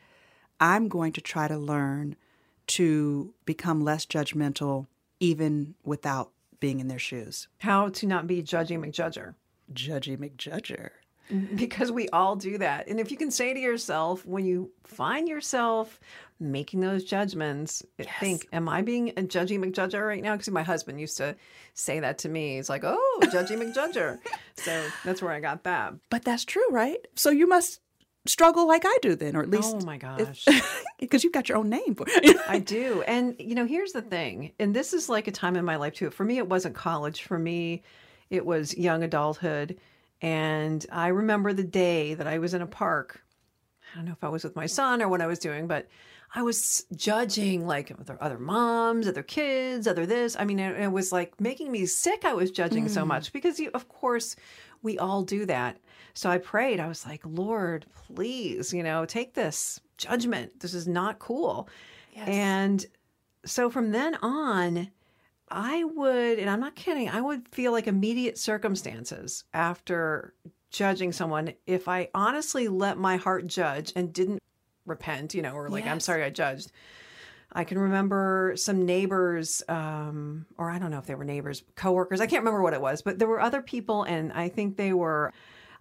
I'm 0.59 0.87
going 0.87 1.13
to 1.13 1.21
try 1.21 1.47
to 1.47 1.57
learn 1.57 2.15
to 2.67 3.33
become 3.45 3.83
less 3.83 4.05
judgmental, 4.05 4.87
even 5.19 5.75
without 5.83 6.31
being 6.59 6.79
in 6.79 6.87
their 6.87 6.99
shoes. 6.99 7.47
How 7.59 7.89
to 7.89 8.07
not 8.07 8.27
be 8.27 8.41
judgy 8.41 8.77
McJudger. 8.77 9.35
Judgy 9.73 10.17
McJudger. 10.17 10.89
Because 11.55 11.91
we 11.91 12.07
all 12.09 12.35
do 12.35 12.59
that. 12.59 12.87
And 12.87 12.99
if 12.99 13.09
you 13.09 13.17
can 13.17 13.31
say 13.31 13.51
to 13.51 13.59
yourself, 13.59 14.23
when 14.27 14.45
you 14.45 14.69
find 14.83 15.27
yourself 15.27 15.99
making 16.39 16.81
those 16.81 17.03
judgments, 17.03 17.83
think, 18.19 18.47
Am 18.53 18.69
I 18.69 18.83
being 18.83 19.09
a 19.09 19.23
judgy 19.23 19.57
McJudger 19.57 20.05
right 20.05 20.21
now? 20.21 20.33
Because 20.33 20.51
my 20.51 20.61
husband 20.61 20.99
used 20.99 21.17
to 21.17 21.35
say 21.73 21.99
that 21.99 22.19
to 22.19 22.29
me. 22.29 22.57
He's 22.57 22.69
like, 22.69 22.83
Oh, 22.83 23.19
judgy 23.23 23.57
McJudger. 23.61 24.19
So 24.55 24.87
that's 25.03 25.19
where 25.19 25.31
I 25.31 25.39
got 25.39 25.63
that. 25.63 25.95
But 26.11 26.23
that's 26.25 26.45
true, 26.45 26.69
right? 26.69 26.99
So 27.15 27.31
you 27.31 27.47
must 27.47 27.79
struggle 28.25 28.67
like 28.67 28.83
I 28.85 28.97
do 29.01 29.15
then, 29.15 29.35
or 29.35 29.41
at 29.41 29.49
least. 29.49 29.75
Oh 29.81 29.85
my 29.85 29.97
gosh. 29.97 30.45
Because 30.97 31.23
you've 31.25 31.33
got 31.33 31.49
your 31.49 31.57
own 31.57 31.69
name 31.69 31.93
for 31.93 32.05
it. 32.07 32.37
I 32.47 32.57
do. 32.57 33.03
And, 33.05 33.35
you 33.37 33.53
know, 33.53 33.65
here's 33.65 33.91
the 33.91 34.01
thing, 34.01 34.53
and 34.59 34.73
this 34.73 34.93
is 34.93 35.09
like 35.09 35.27
a 35.27 35.31
time 35.31 35.57
in 35.57 35.65
my 35.65 35.75
life 35.75 35.93
too. 35.93 36.09
For 36.09 36.23
me, 36.23 36.37
it 36.37 36.47
wasn't 36.47 36.73
college. 36.73 37.23
For 37.23 37.37
me, 37.37 37.83
it 38.29 38.45
was 38.45 38.75
young 38.77 39.03
adulthood. 39.03 39.77
And 40.21 40.85
I 40.91 41.07
remember 41.07 41.51
the 41.51 41.65
day 41.65 42.13
that 42.13 42.27
I 42.27 42.39
was 42.39 42.53
in 42.53 42.61
a 42.61 42.65
park. 42.65 43.21
I 43.91 43.97
don't 43.97 44.05
know 44.05 44.13
if 44.13 44.23
I 44.23 44.29
was 44.29 44.45
with 44.45 44.55
my 44.55 44.65
son 44.65 45.01
or 45.01 45.09
what 45.09 45.21
I 45.21 45.27
was 45.27 45.37
doing, 45.37 45.67
but 45.67 45.87
I 46.35 46.41
was 46.41 46.85
judging 46.93 47.65
like 47.65 47.91
other, 47.97 48.17
other 48.19 48.37
moms, 48.37 49.07
other 49.07 49.23
kids, 49.23 49.87
other 49.87 50.05
this. 50.05 50.35
I 50.37 50.43
mean, 50.43 50.59
it, 50.59 50.77
it 50.77 50.91
was 50.91 51.13
like 51.13 51.39
making 51.39 51.71
me 51.71 51.85
sick. 51.85 52.25
I 52.25 52.33
was 52.33 52.51
judging 52.51 52.89
so 52.89 53.03
mm. 53.03 53.07
much 53.07 53.31
because, 53.31 53.57
you, 53.57 53.71
of 53.73 53.87
course, 53.87 54.35
we 54.83 54.99
all 54.99 55.23
do 55.23 55.45
that. 55.45 55.77
So 56.13 56.29
I 56.29 56.37
prayed. 56.37 56.81
I 56.81 56.87
was 56.87 57.05
like, 57.05 57.21
Lord, 57.23 57.85
please, 58.07 58.73
you 58.73 58.83
know, 58.83 59.05
take 59.05 59.33
this 59.33 59.79
judgment. 59.97 60.59
This 60.59 60.73
is 60.73 60.89
not 60.89 61.19
cool. 61.19 61.69
And 62.17 62.85
so 63.45 63.69
from 63.69 63.91
then 63.91 64.15
on, 64.15 64.89
I 65.49 65.83
would, 65.83 66.39
and 66.39 66.49
I'm 66.49 66.59
not 66.59 66.75
kidding, 66.75 67.09
I 67.09 67.21
would 67.21 67.47
feel 67.49 67.71
like 67.71 67.87
immediate 67.87 68.37
circumstances 68.37 69.45
after 69.53 70.33
judging 70.69 71.13
someone 71.13 71.53
if 71.65 71.87
I 71.87 72.09
honestly 72.13 72.67
let 72.67 72.97
my 72.97 73.15
heart 73.15 73.47
judge 73.47 73.93
and 73.95 74.11
didn't 74.11 74.41
repent, 74.85 75.33
you 75.33 75.41
know, 75.41 75.53
or 75.53 75.69
like, 75.69 75.85
I'm 75.91 75.99
sorry 75.99 76.23
I 76.23 76.29
judged. 76.29 76.71
I 77.51 77.63
can 77.63 77.79
remember 77.79 78.53
some 78.57 78.85
neighbors, 78.85 79.63
um, 79.69 80.45
or 80.57 80.69
I 80.69 80.77
don't 80.77 80.91
know 80.91 80.97
if 80.97 81.05
they 81.05 81.15
were 81.15 81.23
neighbors, 81.23 81.63
coworkers. 81.75 82.19
I 82.19 82.27
can't 82.27 82.41
remember 82.41 82.61
what 82.61 82.73
it 82.73 82.81
was, 82.81 83.01
but 83.01 83.17
there 83.17 83.27
were 83.27 83.39
other 83.39 83.61
people, 83.61 84.03
and 84.03 84.33
I 84.33 84.49
think 84.49 84.75
they 84.75 84.91
were 84.91 85.31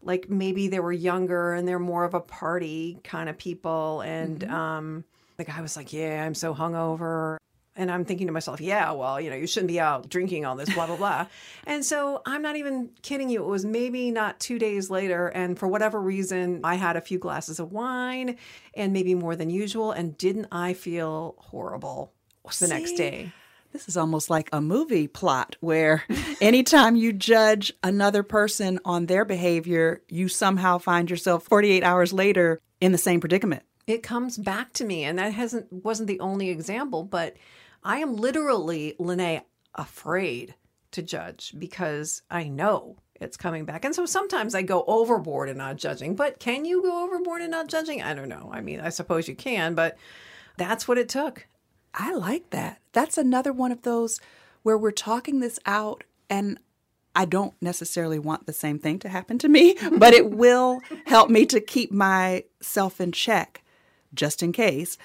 like 0.03 0.29
maybe 0.29 0.69
they 0.69 0.81
were 0.81 0.93
younger 0.93 1.55
and 1.55 1.67
they're 1.67 1.79
more 1.79 2.05
of 2.05 2.15
a 2.15 2.21
party 2.21 2.99
kind 3.03 3.29
of 3.29 3.39
people. 3.39 4.03
And 4.03 4.45
um, 4.45 5.05
the 5.37 5.45
guy 5.45 5.61
was 5.61 5.77
like, 5.77 5.93
"Yeah, 5.93 6.25
I'm 6.25 6.35
so 6.35 6.55
hungover." 6.55 7.39
And 7.77 7.91
I'm 7.91 8.05
thinking 8.05 8.29
to 8.29 8.33
myself, 8.33 8.61
yeah, 8.61 8.93
well, 8.93 9.21
you 9.21 9.31
know, 9.31 9.37
you 9.37 9.47
shouldn't 9.49 9.69
be 9.69 9.81
out 9.81 10.09
drinking 10.09 10.45
all 10.45 10.55
this, 10.55 10.73
blah, 10.73 10.87
blah, 10.87 10.97
blah. 10.97 11.27
and 11.67 11.85
so 11.85 12.23
I'm 12.25 12.41
not 12.41 12.57
even 12.57 12.91
kidding 13.03 13.31
you. 13.31 13.43
It 13.43 13.49
was 13.49 13.65
maybe 13.65 14.13
not 14.13 14.39
two 14.39 14.59
days 14.61 14.91
later. 14.91 15.27
And 15.27 15.59
for 15.59 15.67
whatever 15.67 16.01
reason, 16.01 16.61
I 16.63 16.77
had 16.77 16.97
a 16.97 17.01
few 17.01 17.19
glasses 17.19 17.59
of 17.59 17.73
wine 17.73 18.37
and 18.75 18.93
maybe 18.93 19.15
more 19.15 19.35
than 19.35 19.51
usual. 19.51 19.91
And 19.91 20.17
didn't 20.17 20.47
I 20.53 20.75
feel 20.75 21.35
horrible 21.39 22.13
the 22.61 22.69
next 22.69 22.93
day? 22.93 23.33
This 23.73 23.89
is 23.89 23.97
almost 23.97 24.31
like 24.31 24.49
a 24.53 24.61
movie 24.61 25.09
plot 25.09 25.57
where 25.59 26.05
anytime 26.41 26.95
you 26.95 27.13
judge 27.13 27.73
another 27.83 28.23
person 28.23 28.79
on 28.85 29.07
their 29.07 29.25
behavior, 29.25 30.01
you 30.09 30.29
somehow 30.29 30.79
find 30.79 31.11
yourself 31.11 31.43
48 31.43 31.83
hours 31.83 32.13
later 32.13 32.61
in 32.81 32.93
the 32.93 32.99
same 32.99 33.19
predicament. 33.19 33.65
it 33.87 34.03
comes 34.03 34.39
back 34.39 34.73
to 34.75 34.85
me 34.85 35.05
and 35.05 35.19
that 35.19 35.33
hasn't 35.33 35.71
wasn't 35.73 36.07
the 36.07 36.21
only 36.21 36.49
example 36.51 37.03
but 37.03 37.37
i 37.85 37.99
am 37.99 38.17
literally 38.17 38.95
lene 38.99 39.43
afraid 39.75 40.55
to 40.91 41.03
judge 41.03 41.55
because 41.59 42.23
i 42.31 42.45
know 42.45 42.97
it's 43.21 43.37
coming 43.37 43.65
back. 43.65 43.85
And 43.85 43.95
so 43.95 44.07
sometimes 44.07 44.55
i 44.55 44.63
go 44.63 44.85
overboard 44.87 45.49
in 45.49 45.59
not 45.59 45.77
judging 45.77 46.17
but 46.17 46.41
can 46.41 46.65
you 46.65 46.83
go 46.83 47.05
overboard 47.05 47.43
in 47.43 47.51
not 47.51 47.69
judging? 47.69 48.03
I 48.03 48.13
don't 48.15 48.29
know. 48.29 48.51
I 48.53 48.61
mean 48.61 48.81
i 48.81 48.89
suppose 48.89 49.29
you 49.29 49.37
can 49.37 49.75
but 49.75 49.97
that's 50.57 50.87
what 50.87 50.99
it 50.99 51.09
took. 51.09 51.47
I 51.95 52.13
like 52.13 52.51
that. 52.51 52.81
That's 52.93 53.19
another 53.19 53.53
one 53.53 53.73
of 53.73 53.83
those 53.83 54.21
where 54.63 54.79
we're 54.79 54.91
talking 54.91 55.41
this 55.41 55.59
out 55.65 56.05
and 56.29 56.59
I 57.15 57.25
don't 57.25 57.55
necessarily 57.61 58.19
want 58.19 58.47
the 58.47 58.53
same 58.53 58.79
thing 58.81 58.99
to 59.01 59.09
happen 59.09 59.39
to 59.39 59.49
me, 59.49 59.77
but 59.99 60.13
it 60.15 60.31
will 60.31 60.81
help 61.07 61.31
me 61.31 61.47
to 61.47 61.61
keep 61.61 61.93
myself 61.93 63.01
in 63.01 63.13
check 63.13 63.63
just 64.13 64.43
in 64.43 64.53
case 64.53 64.99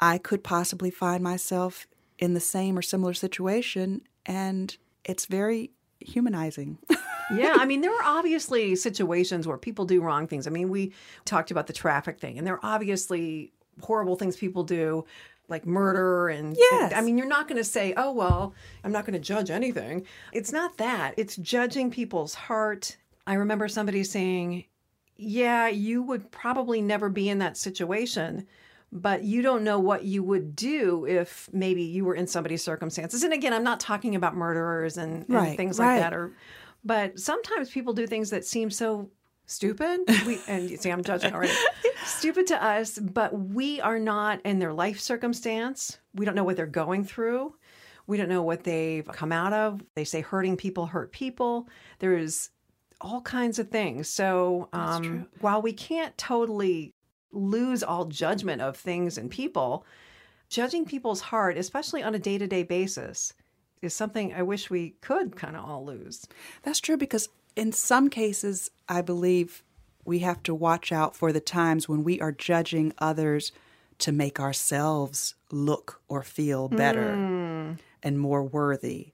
I 0.00 0.18
could 0.18 0.42
possibly 0.42 0.90
find 0.90 1.22
myself 1.22 1.86
in 2.22 2.34
the 2.34 2.40
same 2.40 2.78
or 2.78 2.82
similar 2.82 3.12
situation 3.12 4.00
and 4.24 4.76
it's 5.04 5.26
very 5.26 5.72
humanizing. 5.98 6.78
yeah, 7.34 7.56
I 7.58 7.66
mean, 7.66 7.80
there 7.80 7.92
are 7.92 8.04
obviously 8.04 8.76
situations 8.76 9.48
where 9.48 9.58
people 9.58 9.84
do 9.86 10.00
wrong 10.00 10.28
things. 10.28 10.46
I 10.46 10.50
mean, 10.50 10.68
we 10.68 10.92
talked 11.24 11.50
about 11.50 11.66
the 11.66 11.72
traffic 11.72 12.20
thing, 12.20 12.38
and 12.38 12.46
there 12.46 12.54
are 12.54 12.74
obviously 12.74 13.52
horrible 13.80 14.14
things 14.14 14.36
people 14.36 14.62
do, 14.62 15.04
like 15.48 15.66
murder. 15.66 16.28
And 16.28 16.56
Yes. 16.56 16.92
I 16.94 17.00
mean, 17.00 17.18
you're 17.18 17.26
not 17.26 17.48
going 17.48 17.58
to 17.58 17.64
say, 17.64 17.92
oh, 17.96 18.12
well, 18.12 18.54
I'm 18.84 18.92
not 18.92 19.04
going 19.04 19.14
to 19.14 19.18
judge 19.18 19.50
anything. 19.50 20.06
It's 20.32 20.52
not 20.52 20.76
that, 20.76 21.14
it's 21.16 21.34
judging 21.36 21.90
people's 21.90 22.34
heart. 22.34 22.98
I 23.26 23.34
remember 23.34 23.66
somebody 23.66 24.04
saying, 24.04 24.66
yeah, 25.16 25.66
you 25.66 26.02
would 26.02 26.30
probably 26.30 26.80
never 26.80 27.08
be 27.08 27.28
in 27.28 27.38
that 27.38 27.56
situation. 27.56 28.46
But 28.94 29.24
you 29.24 29.40
don't 29.40 29.64
know 29.64 29.78
what 29.78 30.04
you 30.04 30.22
would 30.22 30.54
do 30.54 31.06
if 31.06 31.48
maybe 31.50 31.82
you 31.82 32.04
were 32.04 32.14
in 32.14 32.26
somebody's 32.26 32.62
circumstances. 32.62 33.22
And 33.22 33.32
again, 33.32 33.54
I'm 33.54 33.64
not 33.64 33.80
talking 33.80 34.14
about 34.14 34.36
murderers 34.36 34.98
and, 34.98 35.22
and 35.22 35.30
Right, 35.30 35.56
things 35.56 35.78
right. 35.78 35.94
like 35.94 36.00
that, 36.02 36.12
or 36.12 36.32
but 36.84 37.18
sometimes 37.18 37.70
people 37.70 37.94
do 37.94 38.06
things 38.06 38.30
that 38.30 38.44
seem 38.44 38.70
so 38.70 39.10
stupid. 39.46 40.00
We, 40.26 40.40
and 40.46 40.68
you 40.68 40.76
see, 40.76 40.90
I'm 40.90 41.02
judging 41.02 41.32
already. 41.32 41.54
stupid 42.04 42.46
to 42.48 42.62
us, 42.62 42.98
but 42.98 43.32
we 43.32 43.80
are 43.80 43.98
not 43.98 44.40
in 44.44 44.58
their 44.58 44.72
life 44.72 45.00
circumstance. 45.00 45.98
We 46.14 46.24
don't 46.26 46.34
know 46.34 46.44
what 46.44 46.56
they're 46.56 46.66
going 46.66 47.04
through. 47.04 47.54
We 48.06 48.16
don't 48.16 48.28
know 48.28 48.42
what 48.42 48.64
they've 48.64 49.06
come 49.06 49.32
out 49.32 49.52
of. 49.52 49.82
They 49.94 50.04
say 50.04 50.20
hurting 50.20 50.56
people 50.56 50.86
hurt 50.86 51.12
people. 51.12 51.68
There's 51.98 52.50
all 53.00 53.20
kinds 53.20 53.58
of 53.58 53.68
things. 53.70 54.08
So 54.08 54.68
um, 54.72 55.26
while 55.40 55.62
we 55.62 55.72
can't 55.72 56.16
totally 56.18 56.94
lose 57.32 57.82
all 57.82 58.04
judgment 58.04 58.62
of 58.62 58.76
things 58.76 59.18
and 59.18 59.30
people, 59.30 59.84
judging 60.48 60.84
people's 60.84 61.20
heart, 61.20 61.56
especially 61.56 62.02
on 62.02 62.14
a 62.14 62.18
day 62.18 62.38
to 62.38 62.46
day 62.46 62.62
basis, 62.62 63.32
is 63.80 63.94
something 63.94 64.32
I 64.32 64.42
wish 64.42 64.70
we 64.70 64.90
could 65.00 65.36
kind 65.36 65.56
of 65.56 65.64
all 65.64 65.84
lose. 65.84 66.26
That's 66.62 66.80
true 66.80 66.96
because 66.96 67.28
in 67.56 67.72
some 67.72 68.08
cases, 68.08 68.70
I 68.88 69.02
believe 69.02 69.62
we 70.04 70.20
have 70.20 70.42
to 70.44 70.54
watch 70.54 70.92
out 70.92 71.16
for 71.16 71.32
the 71.32 71.40
times 71.40 71.88
when 71.88 72.04
we 72.04 72.20
are 72.20 72.32
judging 72.32 72.92
others 72.98 73.52
to 73.98 74.12
make 74.12 74.40
ourselves 74.40 75.34
look 75.50 76.00
or 76.08 76.22
feel 76.22 76.68
better 76.68 77.14
hmm. 77.14 77.72
and 78.02 78.18
more 78.18 78.42
worthy. 78.42 79.12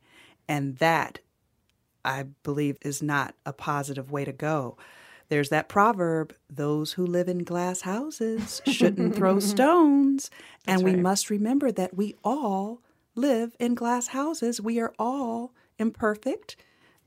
And 0.49 0.77
that, 0.79 1.19
I 2.05 2.25
believe, 2.43 2.79
is 2.81 3.03
not 3.03 3.35
a 3.45 3.53
positive 3.53 4.11
way 4.11 4.25
to 4.25 4.33
go. 4.33 4.79
There's 5.29 5.51
that 5.51 5.69
proverb 5.69 6.35
those 6.49 6.93
who 6.93 7.07
live 7.07 7.29
in 7.29 7.45
glass 7.45 7.83
houses 7.83 8.63
shouldn't 8.67 9.15
throw 9.15 9.41
stones. 9.41 10.31
and 10.67 10.83
we 10.83 10.93
right. 10.93 11.01
must 11.01 11.31
remember 11.31 11.71
that 11.73 11.95
we 11.97 12.15
all 12.25 12.83
live 13.15 13.55
in 13.59 13.75
glass 13.75 14.09
houses. 14.09 14.61
We 14.61 14.81
are 14.81 14.95
all 14.99 15.53
imperfect. 15.79 16.57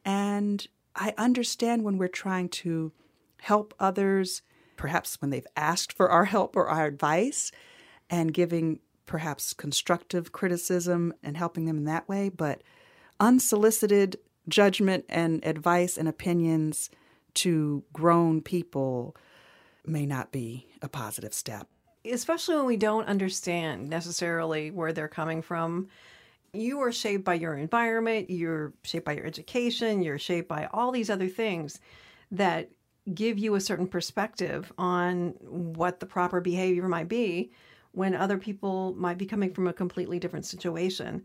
And 0.05 0.65
I 0.95 1.13
understand 1.17 1.83
when 1.83 1.97
we're 1.97 2.07
trying 2.07 2.49
to 2.49 2.91
help 3.41 3.73
others, 3.79 4.41
perhaps 4.77 5.19
when 5.21 5.31
they've 5.31 5.47
asked 5.55 5.93
for 5.93 6.09
our 6.09 6.25
help 6.25 6.55
or 6.55 6.67
our 6.67 6.85
advice, 6.85 7.51
and 8.09 8.33
giving 8.33 8.79
perhaps 9.05 9.53
constructive 9.53 10.31
criticism 10.31 11.13
and 11.23 11.37
helping 11.37 11.65
them 11.65 11.77
in 11.77 11.85
that 11.85 12.07
way. 12.07 12.29
But 12.29 12.61
unsolicited 13.19 14.17
judgment 14.47 15.05
and 15.09 15.43
advice 15.45 15.97
and 15.97 16.07
opinions 16.07 16.89
to 17.35 17.83
grown 17.93 18.41
people 18.41 19.15
may 19.85 20.05
not 20.05 20.31
be 20.31 20.67
a 20.81 20.87
positive 20.89 21.33
step. 21.33 21.67
especially 22.05 22.55
when 22.55 22.65
we 22.65 22.77
don't 22.77 23.07
understand 23.07 23.89
necessarily 23.89 24.71
where 24.71 24.91
they're 24.91 25.07
coming 25.07 25.41
from. 25.41 25.87
You 26.53 26.81
are 26.81 26.91
shaped 26.91 27.23
by 27.23 27.35
your 27.35 27.55
environment, 27.55 28.29
you're 28.29 28.73
shaped 28.83 29.05
by 29.05 29.13
your 29.13 29.25
education, 29.25 30.01
you're 30.01 30.19
shaped 30.19 30.47
by 30.49 30.67
all 30.73 30.91
these 30.91 31.09
other 31.09 31.27
things 31.27 31.79
that 32.31 32.69
give 33.13 33.37
you 33.37 33.55
a 33.55 33.61
certain 33.61 33.87
perspective 33.87 34.71
on 34.77 35.35
what 35.41 35.99
the 35.99 36.05
proper 36.05 36.41
behavior 36.41 36.87
might 36.87 37.07
be 37.07 37.51
when 37.93 38.15
other 38.15 38.37
people 38.37 38.93
might 38.97 39.17
be 39.17 39.25
coming 39.25 39.53
from 39.53 39.67
a 39.67 39.73
completely 39.73 40.19
different 40.19 40.45
situation. 40.45 41.23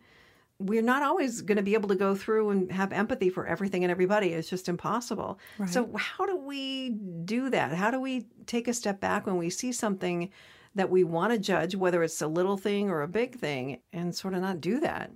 We're 0.58 0.82
not 0.82 1.02
always 1.02 1.42
going 1.42 1.56
to 1.56 1.62
be 1.62 1.74
able 1.74 1.88
to 1.90 1.94
go 1.94 2.14
through 2.14 2.50
and 2.50 2.72
have 2.72 2.92
empathy 2.92 3.28
for 3.28 3.46
everything 3.46 3.84
and 3.84 3.90
everybody. 3.90 4.28
It's 4.28 4.48
just 4.48 4.68
impossible. 4.68 5.38
So, 5.66 5.90
how 5.96 6.24
do 6.24 6.36
we 6.36 6.90
do 6.90 7.50
that? 7.50 7.72
How 7.74 7.90
do 7.90 8.00
we 8.00 8.26
take 8.46 8.66
a 8.66 8.72
step 8.72 9.00
back 9.00 9.26
when 9.26 9.36
we 9.36 9.50
see 9.50 9.70
something 9.72 10.30
that 10.74 10.90
we 10.90 11.04
want 11.04 11.32
to 11.32 11.38
judge, 11.38 11.74
whether 11.74 12.02
it's 12.02 12.22
a 12.22 12.26
little 12.26 12.56
thing 12.56 12.88
or 12.90 13.02
a 13.02 13.08
big 13.08 13.38
thing, 13.38 13.80
and 13.92 14.14
sort 14.14 14.34
of 14.34 14.40
not 14.40 14.60
do 14.60 14.80
that? 14.80 15.10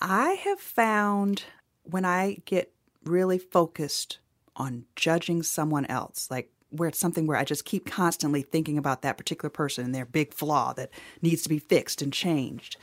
I 0.00 0.32
have 0.44 0.60
found 0.60 1.44
when 1.84 2.04
I 2.04 2.38
get 2.44 2.72
really 3.04 3.38
focused 3.38 4.18
on 4.56 4.84
judging 4.96 5.42
someone 5.42 5.86
else, 5.86 6.28
like 6.30 6.50
where 6.70 6.88
it's 6.88 6.98
something 6.98 7.26
where 7.26 7.36
I 7.36 7.44
just 7.44 7.64
keep 7.64 7.86
constantly 7.86 8.42
thinking 8.42 8.78
about 8.78 9.02
that 9.02 9.16
particular 9.16 9.50
person 9.50 9.84
and 9.84 9.94
their 9.94 10.06
big 10.06 10.32
flaw 10.32 10.72
that 10.74 10.90
needs 11.20 11.42
to 11.42 11.48
be 11.48 11.58
fixed 11.58 12.02
and 12.02 12.12
changed, 12.12 12.76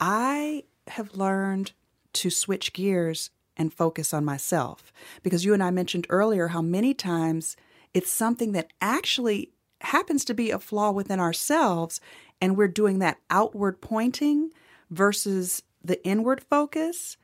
I 0.00 0.64
have 0.88 1.14
learned 1.14 1.72
to 2.14 2.30
switch 2.30 2.72
gears 2.72 3.30
and 3.56 3.72
focus 3.72 4.14
on 4.14 4.24
myself. 4.24 4.92
Because 5.22 5.44
you 5.44 5.54
and 5.54 5.62
I 5.62 5.70
mentioned 5.70 6.06
earlier 6.08 6.48
how 6.48 6.62
many 6.62 6.94
times 6.94 7.56
it's 7.94 8.10
something 8.10 8.52
that 8.52 8.72
actually 8.80 9.50
happens 9.80 10.24
to 10.24 10.34
be 10.34 10.50
a 10.50 10.58
flaw 10.58 10.90
within 10.90 11.20
ourselves, 11.20 12.00
and 12.40 12.56
we're 12.56 12.68
doing 12.68 12.98
that 13.00 13.18
outward 13.30 13.80
pointing 13.80 14.50
versus 14.90 15.62
the 15.84 16.02
inward 16.04 16.42
focus. 16.42 17.16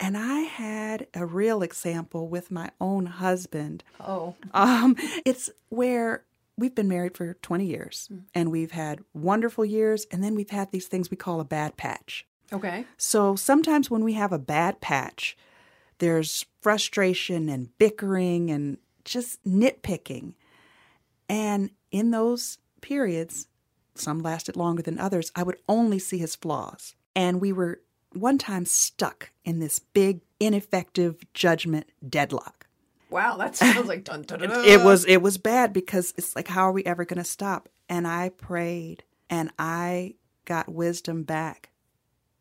And 0.00 0.16
I 0.16 0.40
had 0.40 1.06
a 1.14 1.26
real 1.26 1.62
example 1.62 2.28
with 2.28 2.50
my 2.50 2.70
own 2.80 3.06
husband. 3.06 3.82
Oh. 4.00 4.36
Um, 4.54 4.96
it's 5.24 5.50
where 5.70 6.24
we've 6.56 6.74
been 6.74 6.88
married 6.88 7.16
for 7.16 7.34
20 7.34 7.64
years 7.64 8.08
and 8.34 8.50
we've 8.50 8.72
had 8.72 9.00
wonderful 9.14 9.64
years, 9.64 10.06
and 10.10 10.22
then 10.22 10.34
we've 10.34 10.50
had 10.50 10.70
these 10.70 10.86
things 10.86 11.10
we 11.10 11.16
call 11.16 11.40
a 11.40 11.44
bad 11.44 11.76
patch. 11.76 12.26
Okay. 12.52 12.84
So 12.96 13.36
sometimes 13.36 13.90
when 13.90 14.04
we 14.04 14.14
have 14.14 14.32
a 14.32 14.38
bad 14.38 14.80
patch, 14.80 15.36
there's 15.98 16.46
frustration 16.60 17.48
and 17.48 17.76
bickering 17.78 18.50
and 18.50 18.78
just 19.04 19.42
nitpicking. 19.44 20.34
And 21.28 21.70
in 21.90 22.10
those 22.10 22.58
periods, 22.80 23.48
some 23.94 24.20
lasted 24.20 24.56
longer 24.56 24.82
than 24.82 24.98
others, 24.98 25.32
I 25.34 25.42
would 25.42 25.58
only 25.68 25.98
see 25.98 26.18
his 26.18 26.36
flaws. 26.36 26.94
And 27.14 27.40
we 27.40 27.52
were 27.52 27.80
one 28.12 28.38
time 28.38 28.64
stuck 28.64 29.30
in 29.44 29.58
this 29.58 29.78
big, 29.78 30.20
ineffective 30.40 31.16
judgment 31.34 31.88
deadlock. 32.08 32.66
Wow, 33.10 33.36
that 33.36 33.56
sounds 33.56 33.88
like 33.88 34.04
dun 34.04 34.22
dun 34.22 34.40
dun. 34.40 34.64
It 34.64 34.82
was 34.82 35.04
it 35.06 35.22
was 35.22 35.38
bad 35.38 35.72
because 35.72 36.14
it's 36.16 36.36
like 36.36 36.48
how 36.48 36.62
are 36.62 36.72
we 36.72 36.84
ever 36.84 37.04
going 37.04 37.18
to 37.18 37.24
stop? 37.24 37.68
And 37.88 38.06
I 38.06 38.30
prayed 38.30 39.02
and 39.30 39.50
I 39.58 40.14
got 40.44 40.68
wisdom 40.68 41.22
back. 41.22 41.70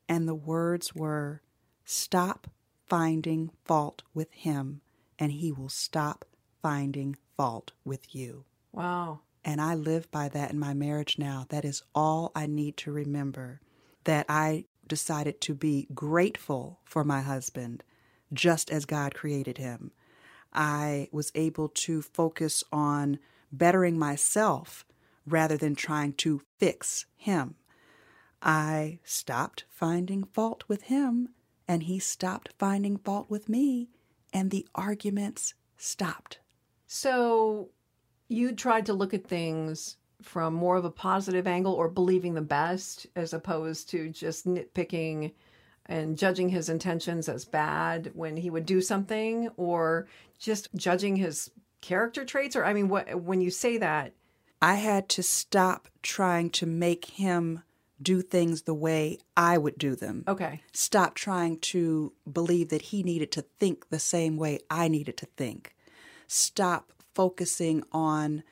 And 0.10 0.28
the 0.28 0.36
words 0.36 0.96
were 0.96 1.42
stop 1.86 2.48
finding 2.88 3.52
fault 3.66 4.04
with 4.14 4.32
him 4.32 4.82
and 5.20 5.32
he 5.32 5.52
will 5.52 5.70
stop 5.70 6.26
finding 6.62 7.16
fault 7.36 7.72
with 7.84 8.16
you. 8.16 8.46
Wow. 8.72 9.22
And 9.44 9.62
I 9.62 9.76
live 9.76 10.10
by 10.12 10.30
that 10.30 10.52
in 10.52 10.60
my 10.60 10.74
marriage 10.74 11.18
now. 11.18 11.46
That 11.50 11.66
is 11.66 11.84
all 11.96 12.32
I 12.36 12.48
need 12.48 12.78
to 12.78 12.92
remember. 12.92 13.62
That 14.04 14.26
I 14.30 14.66
decided 14.88 15.42
to 15.42 15.54
be 15.54 15.88
grateful 15.94 16.80
for 16.84 17.04
my 17.04 17.22
husband 17.22 17.84
just 18.34 18.70
as 18.70 18.86
God 18.86 19.16
created 19.16 19.58
him. 19.58 19.92
I 20.54 21.10
was 21.12 21.32
able 21.36 21.70
to 21.70 22.02
focus 22.02 22.64
on 22.72 23.20
bettering 23.52 23.98
myself 23.98 24.86
rather 25.26 25.58
than 25.58 25.76
trying 25.76 26.14
to 26.14 26.42
fix 26.58 27.06
him. 27.16 27.56
I 28.42 29.00
stopped 29.04 29.66
finding 29.70 30.24
fault 30.24 30.64
with 30.68 30.84
him, 30.84 31.30
and 31.68 31.84
he 31.84 32.00
stopped 32.00 32.54
finding 32.58 32.98
fault 32.98 33.30
with 33.30 33.50
me, 33.50 33.90
and 34.34 34.52
the 34.52 34.68
arguments 34.76 35.54
stopped. 35.78 36.40
So 36.86 37.70
you 38.28 38.54
tried 38.54 38.86
to 38.88 38.94
look 38.94 39.14
at 39.14 39.28
things 39.28 39.98
from 40.22 40.54
more 40.54 40.78
of 40.78 40.86
a 40.86 40.92
positive 40.92 41.48
angle 41.48 41.74
or 41.74 41.88
believing 41.88 42.34
the 42.34 42.42
best 42.42 43.08
as 43.16 43.34
opposed 43.34 43.90
to 43.90 44.10
just 44.10 44.46
nitpicking 44.46 45.34
and 45.86 46.18
judging 46.18 46.50
his 46.50 46.70
intentions 46.70 47.30
as 47.30 47.46
bad 47.46 48.12
when 48.14 48.38
he 48.38 48.50
would 48.50 48.66
do 48.66 48.82
something 48.82 49.50
or 49.58 50.08
just 50.38 50.74
judging 50.76 51.16
his 51.16 51.52
character 51.82 52.26
traits 52.26 52.56
or 52.56 52.66
I 52.66 52.74
mean 52.74 52.90
what 52.90 53.22
when 53.22 53.40
you 53.40 53.52
say 53.52 53.78
that 53.78 54.14
I 54.62 54.76
had 54.76 55.08
to 55.10 55.24
stop 55.24 55.88
trying 56.02 56.50
to 56.52 56.66
make 56.66 57.06
him 57.06 57.62
do 58.02 58.22
things 58.22 58.64
the 58.64 58.74
way 58.74 59.20
I 59.36 59.58
would 59.58 59.78
do 59.78 59.96
them. 59.96 60.24
okay 60.28 60.62
Stop 60.72 61.16
trying 61.16 61.60
to 61.60 62.14
believe 62.32 62.70
that 62.70 62.84
he 62.84 63.04
needed 63.04 63.32
to 63.34 63.42
think 63.42 63.90
the 63.90 64.00
same 64.00 64.38
way 64.38 64.60
I 64.70 64.88
needed 64.88 65.18
to 65.18 65.26
think. 65.26 65.76
Stop 66.28 66.94
focusing 67.16 67.84
on 67.92 68.44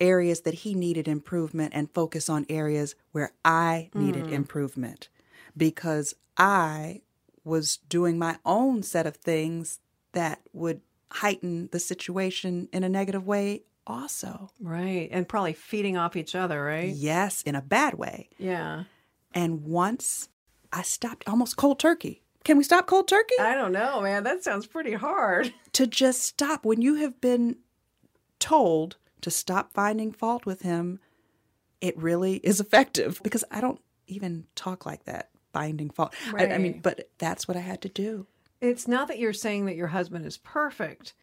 areas 0.00 0.42
that 0.42 0.54
he 0.54 0.74
needed 0.74 1.08
improvement 1.08 1.72
and 1.74 1.92
focus 1.92 2.28
on 2.28 2.46
areas 2.48 2.94
where 3.12 3.32
I 3.44 3.90
needed 3.94 4.26
mm. 4.26 4.32
improvement 4.32 5.08
because 5.56 6.14
I 6.36 7.02
was 7.44 7.78
doing 7.88 8.18
my 8.18 8.38
own 8.44 8.82
set 8.82 9.06
of 9.06 9.16
things 9.16 9.80
that 10.12 10.40
would 10.52 10.80
heighten 11.12 11.68
the 11.72 11.78
situation 11.78 12.68
in 12.72 12.82
a 12.84 12.88
negative 12.88 13.26
way 13.26 13.62
also. 13.86 14.50
right 14.60 15.08
and 15.12 15.28
probably 15.28 15.52
feeding 15.52 15.96
off 15.96 16.16
each 16.16 16.34
other 16.34 16.62
right 16.62 16.94
Yes, 16.94 17.42
in 17.42 17.54
a 17.54 17.62
bad 17.62 17.94
way. 17.94 18.28
yeah 18.38 18.84
And 19.34 19.64
once 19.64 20.28
I 20.72 20.82
stopped 20.82 21.24
almost 21.28 21.56
cold 21.56 21.78
turkey. 21.78 22.22
Can 22.44 22.58
we 22.58 22.64
stop 22.64 22.86
cold 22.86 23.08
turkey? 23.08 23.34
I 23.40 23.54
don't 23.54 23.72
know 23.72 24.00
man 24.02 24.24
that 24.24 24.42
sounds 24.44 24.66
pretty 24.66 24.94
hard 24.94 25.52
to 25.72 25.86
just 25.86 26.22
stop 26.22 26.64
when 26.64 26.80
you 26.82 26.94
have 26.96 27.20
been 27.20 27.56
told 28.38 28.96
to 29.22 29.30
stop 29.30 29.72
finding 29.72 30.12
fault 30.12 30.46
with 30.46 30.62
him, 30.62 31.00
it 31.80 31.96
really 31.98 32.36
is 32.38 32.60
effective 32.64 33.20
because 33.22 33.44
I 33.50 33.60
don't 33.60 33.80
even 34.06 34.46
talk 34.54 34.86
like 34.86 35.04
that, 35.04 35.30
finding 35.52 35.90
fault. 35.90 36.14
I, 36.36 36.46
I 36.48 36.58
mean, 36.58 36.80
but 36.80 37.08
that's 37.18 37.48
what 37.48 37.56
I 37.56 37.60
had 37.60 37.82
to 37.82 37.88
do. 37.88 38.26
it's 38.60 38.86
not 38.86 39.08
that 39.08 39.18
you're 39.18 39.32
saying 39.32 39.66
that 39.66 39.74
your 39.76 39.88
husband 39.88 40.24
is 40.26 40.36
perfect 40.38 41.14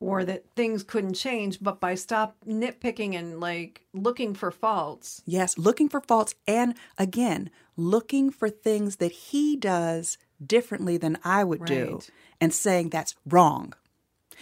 or 0.00 0.24
that 0.24 0.44
things 0.54 0.82
couldn't 0.82 1.14
change, 1.14 1.58
but 1.60 1.80
by 1.80 1.94
stop 1.94 2.36
nitpicking 2.46 3.14
and 3.14 3.40
like 3.40 3.86
looking 3.94 4.34
for 4.34 4.50
faults. 4.50 5.22
Yes, 5.24 5.56
looking 5.56 5.88
for 5.88 6.00
faults 6.00 6.34
and 6.46 6.74
again, 6.98 7.50
looking 7.76 8.30
for 8.30 8.50
things 8.50 8.96
that 8.96 9.12
he 9.12 9.56
does 9.56 10.18
differently 10.44 10.96
than 10.98 11.18
I 11.24 11.44
would 11.44 11.64
do 11.64 12.00
and 12.40 12.52
saying 12.52 12.90
that's 12.90 13.14
wrong. 13.24 13.72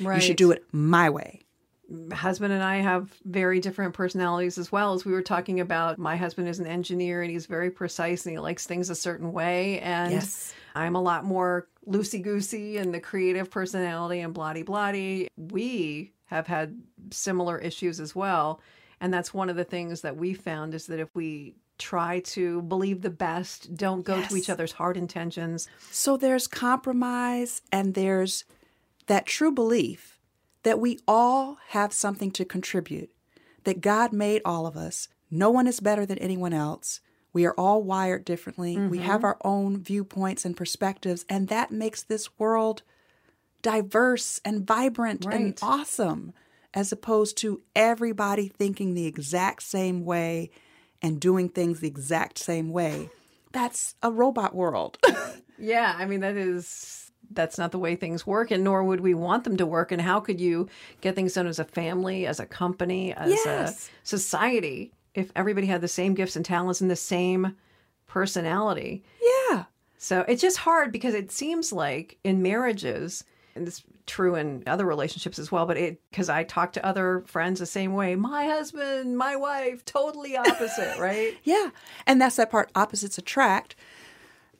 Right. 0.00 0.16
You 0.16 0.20
should 0.20 0.36
do 0.36 0.50
it 0.50 0.64
my 0.72 1.08
way. 1.08 1.42
husband 2.12 2.52
and 2.52 2.62
I 2.62 2.78
have 2.78 3.12
very 3.24 3.60
different 3.60 3.94
personalities 3.94 4.58
as 4.58 4.72
well. 4.72 4.94
As 4.94 5.04
we 5.04 5.12
were 5.12 5.22
talking 5.22 5.60
about, 5.60 5.98
my 5.98 6.16
husband 6.16 6.48
is 6.48 6.58
an 6.58 6.66
engineer 6.66 7.22
and 7.22 7.30
he's 7.30 7.46
very 7.46 7.70
precise 7.70 8.26
and 8.26 8.32
he 8.32 8.38
likes 8.40 8.66
things 8.66 8.90
a 8.90 8.94
certain 8.96 9.32
way. 9.32 9.78
And 9.80 10.12
Yes. 10.12 10.52
I'm 10.74 10.96
a 10.96 11.00
lot 11.00 11.24
more 11.24 11.68
loosey 11.86 12.22
goosey 12.22 12.76
and 12.78 12.92
the 12.92 13.00
creative 13.00 13.50
personality 13.50 14.20
and 14.20 14.34
bloody 14.34 14.62
bloody. 14.62 15.28
We 15.36 16.12
have 16.26 16.46
had 16.46 16.80
similar 17.10 17.58
issues 17.58 18.00
as 18.00 18.14
well. 18.14 18.60
And 19.00 19.12
that's 19.12 19.34
one 19.34 19.50
of 19.50 19.56
the 19.56 19.64
things 19.64 20.00
that 20.00 20.16
we 20.16 20.34
found 20.34 20.74
is 20.74 20.86
that 20.86 21.00
if 21.00 21.08
we 21.14 21.54
try 21.78 22.20
to 22.20 22.62
believe 22.62 23.02
the 23.02 23.10
best, 23.10 23.74
don't 23.74 24.04
go 24.04 24.22
to 24.22 24.36
each 24.36 24.48
other's 24.48 24.72
hard 24.72 24.96
intentions. 24.96 25.68
So 25.90 26.16
there's 26.16 26.46
compromise 26.46 27.62
and 27.72 27.94
there's 27.94 28.44
that 29.06 29.26
true 29.26 29.52
belief 29.52 30.18
that 30.62 30.80
we 30.80 30.98
all 31.06 31.58
have 31.68 31.92
something 31.92 32.30
to 32.32 32.44
contribute, 32.44 33.10
that 33.64 33.80
God 33.80 34.12
made 34.12 34.40
all 34.44 34.66
of 34.66 34.76
us. 34.76 35.08
No 35.30 35.50
one 35.50 35.66
is 35.66 35.80
better 35.80 36.06
than 36.06 36.18
anyone 36.18 36.52
else. 36.52 37.00
We 37.34 37.44
are 37.44 37.54
all 37.54 37.82
wired 37.82 38.24
differently. 38.24 38.78
We 38.78 38.98
have 38.98 39.18
mm-hmm. 39.18 39.26
our 39.26 39.38
own 39.44 39.82
viewpoints 39.82 40.44
and 40.44 40.56
perspectives, 40.56 41.26
and 41.28 41.48
that 41.48 41.70
makes 41.70 42.02
this 42.02 42.38
world 42.38 42.82
diverse 43.60 44.40
and 44.44 44.64
vibrant 44.64 45.26
and 45.26 45.58
awesome, 45.60 46.32
as 46.72 46.92
opposed 46.92 47.36
to 47.38 47.60
everybody 47.74 48.48
thinking 48.48 48.94
the 48.94 49.06
exact 49.06 49.64
same 49.64 50.04
way 50.04 50.50
and 51.02 51.20
doing 51.20 51.48
things 51.48 51.80
the 51.80 51.88
exact 51.88 52.38
same 52.38 52.70
way. 52.70 53.10
That's 53.52 53.96
a 54.02 54.10
robot 54.10 54.54
world. 54.54 54.98
Yeah, 55.56 55.94
I 55.96 56.06
mean 56.06 56.20
that 56.20 56.36
is 56.36 57.12
that's 57.30 57.58
not 57.58 57.72
the 57.72 57.78
way 57.78 57.96
things 57.96 58.26
work 58.26 58.50
and 58.50 58.64
nor 58.64 58.84
would 58.84 59.00
we 59.00 59.14
want 59.14 59.44
them 59.44 59.56
to 59.56 59.64
work 59.64 59.92
and 59.92 60.02
how 60.02 60.20
could 60.20 60.40
you 60.40 60.68
get 61.00 61.14
things 61.14 61.34
done 61.34 61.46
as 61.46 61.58
a 61.58 61.64
family, 61.64 62.26
as 62.26 62.40
a 62.40 62.44
company, 62.44 63.14
as 63.14 63.30
Yes. 63.30 63.88
a 63.88 64.06
society 64.06 64.92
if 65.14 65.30
everybody 65.36 65.66
had 65.66 65.80
the 65.80 65.88
same 65.88 66.14
gifts 66.14 66.36
and 66.36 66.44
talents 66.44 66.80
and 66.80 66.90
the 66.90 66.96
same 66.96 67.56
personality? 68.06 69.02
yeah. 69.50 69.64
So 69.98 70.24
it's 70.28 70.42
just 70.42 70.58
hard 70.58 70.92
because 70.92 71.14
it 71.14 71.32
seems 71.32 71.72
like 71.72 72.18
in 72.24 72.42
marriages, 72.42 73.24
and 73.56 73.66
it's 73.66 73.82
true 74.06 74.34
in 74.34 74.62
other 74.66 74.84
relationships 74.84 75.38
as 75.38 75.50
well, 75.50 75.64
but 75.64 75.78
it 75.78 75.98
because 76.10 76.28
I 76.28 76.44
talk 76.44 76.74
to 76.74 76.84
other 76.84 77.24
friends 77.26 77.58
the 77.58 77.64
same 77.66 77.94
way. 77.94 78.14
My 78.14 78.44
husband, 78.44 79.16
my 79.16 79.34
wife, 79.34 79.82
totally 79.86 80.36
opposite, 80.36 80.98
right? 81.00 81.34
Yeah. 81.44 81.70
And 82.06 82.20
that's 82.20 82.36
that 82.36 82.50
part 82.50 82.70
opposites 82.74 83.16
attract. 83.16 83.76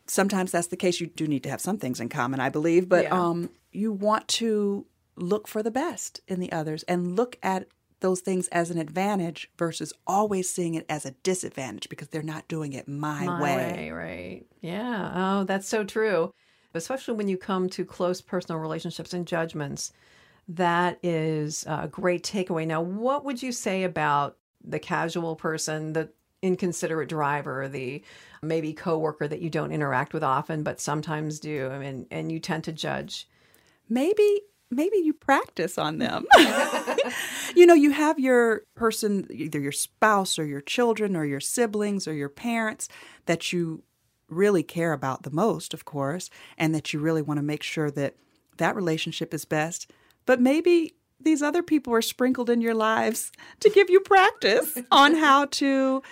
Sometimes 0.07 0.51
that's 0.51 0.69
the 0.69 0.77
case. 0.77 0.99
You 1.01 1.09
do 1.09 1.27
need 1.27 1.43
to 1.43 1.51
have 1.51 1.61
some 1.61 1.77
things 1.79 2.01
in 2.01 2.09
common, 2.09 2.41
I 2.41 2.49
believe, 2.49 2.89
but 2.89 3.05
Yeah. 3.05 3.15
um, 3.21 3.51
you 3.73 3.93
want 3.93 4.29
to 4.29 4.87
look 5.17 5.47
for 5.47 5.63
the 5.63 5.71
best 5.71 6.21
in 6.27 6.41
the 6.41 6.53
others 6.53 6.83
and 6.85 7.17
look 7.17 7.37
at 7.43 7.67
those 8.05 8.21
things 8.21 8.49
as 8.49 8.71
an 8.71 8.77
advantage 8.77 9.51
versus 9.57 9.91
always 10.07 10.51
seeing 10.51 10.75
it 10.75 10.85
as 10.91 11.07
a 11.07 11.13
disadvantage 11.23 11.89
because 11.89 12.09
they're 12.09 12.23
not 12.23 12.47
doing 12.49 12.75
it 12.75 12.87
my, 12.87 13.25
My 13.25 13.41
way. 13.43 13.57
way, 13.57 13.91
right? 13.91 14.47
Yeah. 14.61 15.13
Oh, 15.15 15.45
that's 15.45 15.67
so 15.67 15.85
true. 15.85 16.35
Especially 16.75 17.15
when 17.15 17.29
you 17.29 17.39
come 17.39 17.71
to 17.71 17.83
close 17.83 18.21
personal 18.21 18.61
relationships 18.61 19.15
and 19.15 19.27
judgments, 19.27 19.91
that 20.49 20.99
is 21.03 21.65
a 21.67 21.89
great 21.89 22.23
takeaway. 22.23 22.67
Now, 22.67 22.83
what 22.83 23.25
would 23.25 23.43
you 23.43 23.53
say 23.53 23.85
about 23.85 24.37
the 24.63 24.79
casual 24.79 25.35
person, 25.35 25.95
the 25.95 26.11
inconsiderate 26.43 27.09
driver, 27.09 27.69
the 27.69 28.05
maybe 28.43 28.75
coworker 28.75 29.27
that 29.27 29.41
you 29.41 29.49
don't 29.49 29.73
interact 29.73 30.13
with 30.13 30.23
often 30.23 30.63
but 30.63 30.79
sometimes 30.79 31.41
do, 31.41 31.71
I 31.71 31.79
mean, 31.79 32.07
and 32.11 32.31
you 32.31 32.39
tend 32.39 32.65
to 32.65 32.73
judge? 32.73 33.27
maybe 33.89 34.41
maybe 34.75 34.99
you 34.99 35.13
practice 35.13 35.79
on 35.79 35.99
them. 35.99 36.27
you 37.57 37.67
know, 37.67 37.75
you 37.75 37.91
have 37.91 38.19
your 38.19 38.63
person, 38.75 39.27
either 39.31 39.61
your 39.61 39.73
spouse 39.73 40.39
or 40.39 40.45
your 40.45 40.61
children 40.61 41.17
or 41.17 41.25
your 41.25 41.41
siblings 41.41 42.07
or 42.07 42.13
your 42.13 42.29
parents 42.29 42.89
that 43.27 43.53
you 43.53 43.83
really 44.29 44.63
care 44.63 44.93
about 44.93 45.23
the 45.23 45.31
most, 45.31 45.75
of 45.75 45.85
course, 45.85 46.31
and 46.59 46.75
that 46.75 46.93
you 46.93 47.01
really 47.01 47.23
want 47.23 47.39
to 47.39 47.43
make 47.43 47.63
sure 47.63 47.91
that 47.91 48.15
that 48.57 48.77
relationship 48.77 49.35
is 49.35 49.45
best. 49.45 49.91
But 50.27 50.41
maybe 50.41 50.95
these 51.21 51.43
other 51.43 51.63
people 51.63 51.95
are 51.95 52.03
sprinkled 52.03 52.51
in 52.51 52.61
your 52.61 52.75
lives 52.75 53.33
to 53.61 53.71
give 53.71 53.91
you 53.91 54.01
practice 54.01 54.79
on 54.91 55.15
how 55.17 55.47
to 55.47 56.03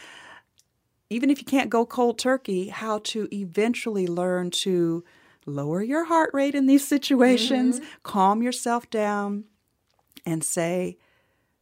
even 1.10 1.28
if 1.28 1.38
you 1.38 1.44
can't 1.44 1.68
go 1.68 1.84
cold 1.84 2.18
turkey, 2.18 2.68
how 2.68 2.98
to 3.00 3.28
eventually 3.32 4.06
learn 4.06 4.50
to 4.50 5.04
lower 5.46 5.82
your 5.82 6.04
heart 6.04 6.30
rate 6.32 6.54
in 6.54 6.66
these 6.66 6.86
situations, 6.86 7.80
mm-hmm. 7.80 7.88
calm 8.02 8.42
yourself 8.42 8.88
down, 8.90 9.44
and 10.24 10.42
say, 10.44 10.98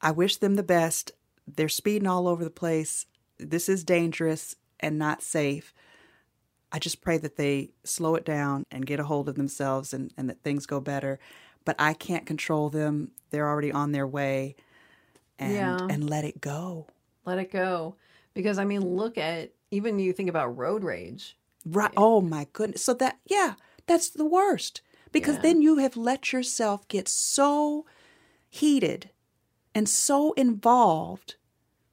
I 0.00 0.10
wish 0.10 0.36
them 0.36 0.54
the 0.54 0.62
best. 0.62 1.12
They're 1.46 1.68
speeding 1.68 2.08
all 2.08 2.28
over 2.28 2.44
the 2.44 2.50
place. 2.50 3.06
This 3.38 3.68
is 3.68 3.84
dangerous 3.84 4.56
and 4.78 4.98
not 4.98 5.22
safe. 5.22 5.72
I 6.72 6.78
just 6.78 7.00
pray 7.00 7.18
that 7.18 7.36
they 7.36 7.70
slow 7.84 8.14
it 8.14 8.24
down 8.24 8.64
and 8.70 8.86
get 8.86 9.00
a 9.00 9.04
hold 9.04 9.28
of 9.28 9.34
themselves 9.34 9.92
and, 9.92 10.12
and 10.16 10.28
that 10.28 10.42
things 10.42 10.66
go 10.66 10.80
better. 10.80 11.18
But 11.64 11.76
I 11.78 11.94
can't 11.94 12.26
control 12.26 12.70
them. 12.70 13.10
They're 13.30 13.48
already 13.48 13.72
on 13.72 13.92
their 13.92 14.06
way. 14.06 14.56
And, 15.38 15.52
Yeah. 15.52 15.78
and 15.88 16.08
let 16.08 16.24
it 16.24 16.40
go. 16.40 16.86
Let 17.24 17.38
it 17.38 17.50
go. 17.50 17.96
Because, 18.34 18.58
I 18.58 18.64
mean, 18.64 18.82
look 18.82 19.18
at 19.18 19.52
even 19.70 19.98
you 19.98 20.12
think 20.12 20.28
about 20.28 20.56
road 20.56 20.84
rage. 20.84 21.36
Right. 21.66 21.92
Oh 21.96 22.20
my 22.20 22.46
goodness. 22.52 22.82
So 22.82 22.94
that 22.94 23.18
yeah, 23.26 23.54
that's 23.90 24.08
the 24.08 24.24
worst. 24.24 24.82
Because 25.10 25.36
Yeah. 25.36 25.42
then 25.42 25.62
you 25.62 25.78
have 25.78 25.96
let 25.96 26.32
yourself 26.32 26.86
get 26.86 27.08
so 27.08 27.84
heated 28.48 29.10
and 29.74 29.88
so 29.88 30.32
involved 30.34 31.34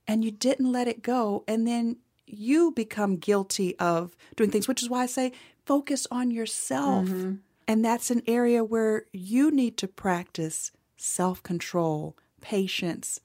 and 0.07 0.23
you 0.23 0.29
didn't 0.29 0.71
let 0.71 0.87
it 0.87 1.01
go 1.01 1.43
and 1.47 1.67
then 1.67 1.97
you 2.27 2.71
become 2.71 3.15
guilty 3.15 3.75
of 3.79 4.15
doing 4.35 4.51
things, 4.51 4.67
which 4.67 4.83
is 4.83 4.89
why 4.89 5.03
I 5.03 5.05
say 5.07 5.31
focus 5.65 6.05
on 6.11 6.29
yourself. 6.29 7.07
Mm-hmm. 7.07 7.35
And 7.67 7.83
that's 7.83 8.11
an 8.11 8.21
area 8.27 8.63
where 8.63 9.05
you 9.11 9.49
need 9.49 9.75
to 9.77 9.87
practice 9.87 10.71
self-control, 10.97 12.15
patience, 12.41 13.21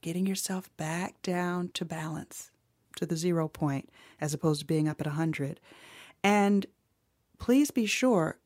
getting 0.00 0.26
yourself 0.26 0.74
back 0.76 1.20
down 1.22 1.68
to 1.74 1.84
balance, 1.84 2.50
to 2.96 3.06
the 3.06 3.16
zero 3.16 3.48
point, 3.48 3.90
as 4.20 4.32
opposed 4.32 4.60
to 4.60 4.66
being 4.66 4.88
up 4.88 5.00
at 5.00 5.06
a 5.06 5.10
100. 5.10 5.60
And 6.22 6.66
please 7.38 7.70
be 7.70 7.86
sure, 7.86 8.38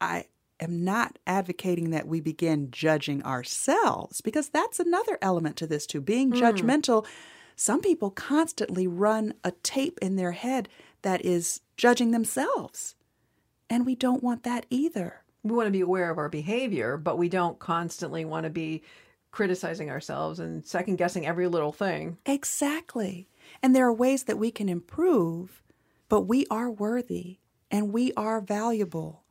I 0.00 0.26
am 0.60 0.84
not 0.84 1.18
advocating 1.26 1.90
that 1.90 2.06
we 2.06 2.20
begin 2.20 2.70
judging 2.70 3.22
ourselves 3.24 4.20
because 4.20 4.48
that's 4.48 4.78
another 4.80 5.18
element 5.20 5.56
to 5.56 5.66
this 5.66 5.86
too. 5.86 6.00
Being 6.00 6.30
hmm. 6.30 6.38
judgmental, 6.38 7.06
some 7.56 7.80
people 7.80 8.10
constantly 8.10 8.86
run 8.86 9.34
a 9.44 9.52
tape 9.62 9.98
in 10.00 10.16
their 10.16 10.32
head 10.32 10.68
that 11.02 11.24
is 11.24 11.60
judging 11.76 12.12
themselves. 12.12 12.94
And 13.68 13.84
we 13.86 13.94
don't 13.94 14.22
want 14.22 14.44
that 14.44 14.66
either. 14.70 15.22
we 15.42 15.54
want 15.54 15.66
to 15.66 15.72
be 15.72 15.80
aware 15.80 16.10
of 16.10 16.18
our 16.18 16.28
behavior, 16.28 16.96
but 16.96 17.18
we 17.18 17.28
don't 17.28 17.58
constantly 17.58 18.24
want 18.24 18.44
to 18.44 18.50
be 18.50 18.82
criticizing 19.30 19.90
ourselves 19.90 20.38
and 20.38 20.64
second 20.64 20.96
guessing 20.96 21.26
every 21.26 21.48
little 21.48 21.72
thing. 21.72 22.18
Exactly. 22.26 23.28
And 23.62 23.74
there 23.74 23.86
are 23.86 23.92
ways 23.92 24.24
that 24.24 24.38
we 24.38 24.50
can 24.50 24.68
improve, 24.68 25.62
but 26.08 26.22
we 26.22 26.46
are 26.50 26.70
worthy 26.70 27.38
and 27.72 27.92
we 27.92 28.12
are 28.12 28.40
valuable 28.40 29.24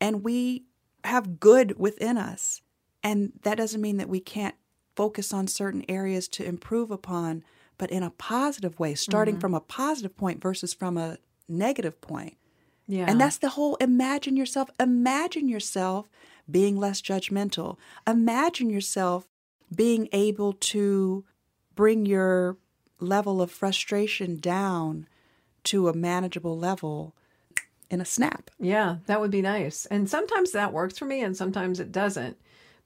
and 0.00 0.22
we 0.22 0.64
have 1.04 1.40
good 1.40 1.78
within 1.78 2.16
us. 2.16 2.62
And 3.02 3.32
that 3.42 3.58
doesn't 3.58 3.80
mean 3.80 3.96
that 3.98 4.08
we 4.08 4.20
can't 4.20 4.54
focus 4.94 5.32
on 5.34 5.48
certain 5.48 5.84
areas 5.88 6.28
to 6.28 6.44
improve 6.44 6.90
upon, 6.90 7.44
but 7.76 7.90
in 7.90 8.02
a 8.02 8.10
positive 8.10 8.78
way, 8.78 8.94
starting 8.94 9.34
mm-hmm. 9.34 9.40
from 9.40 9.54
a 9.54 9.60
positive 9.60 10.16
point 10.16 10.40
versus 10.40 10.72
from 10.72 10.96
a 10.96 11.18
negative 11.48 12.00
point. 12.00 12.36
Yeah. 12.88 13.06
And 13.08 13.20
that's 13.20 13.38
the 13.38 13.50
whole 13.50 13.74
imagine 13.76 14.36
yourself, 14.36 14.70
imagine 14.78 15.48
yourself 15.48 16.08
being 16.48 16.76
less 16.76 17.02
judgmental. 17.02 17.76
Imagine 18.06 18.70
yourself 18.70 19.26
being 19.74 20.08
able 20.12 20.52
to 20.52 21.24
bring 21.74 22.06
your 22.06 22.56
level 23.00 23.42
of 23.42 23.50
frustration 23.50 24.36
down 24.36 25.08
to 25.64 25.88
a 25.88 25.92
manageable 25.92 26.56
level 26.56 27.16
in 27.90 28.00
a 28.00 28.04
snap. 28.04 28.50
yeah, 28.58 28.96
that 29.06 29.20
would 29.20 29.30
be 29.30 29.42
nice. 29.42 29.86
And 29.86 30.08
sometimes 30.08 30.52
that 30.52 30.72
works 30.72 30.98
for 30.98 31.04
me 31.04 31.22
and 31.22 31.36
sometimes 31.36 31.80
it 31.80 31.92
doesn't. 31.92 32.36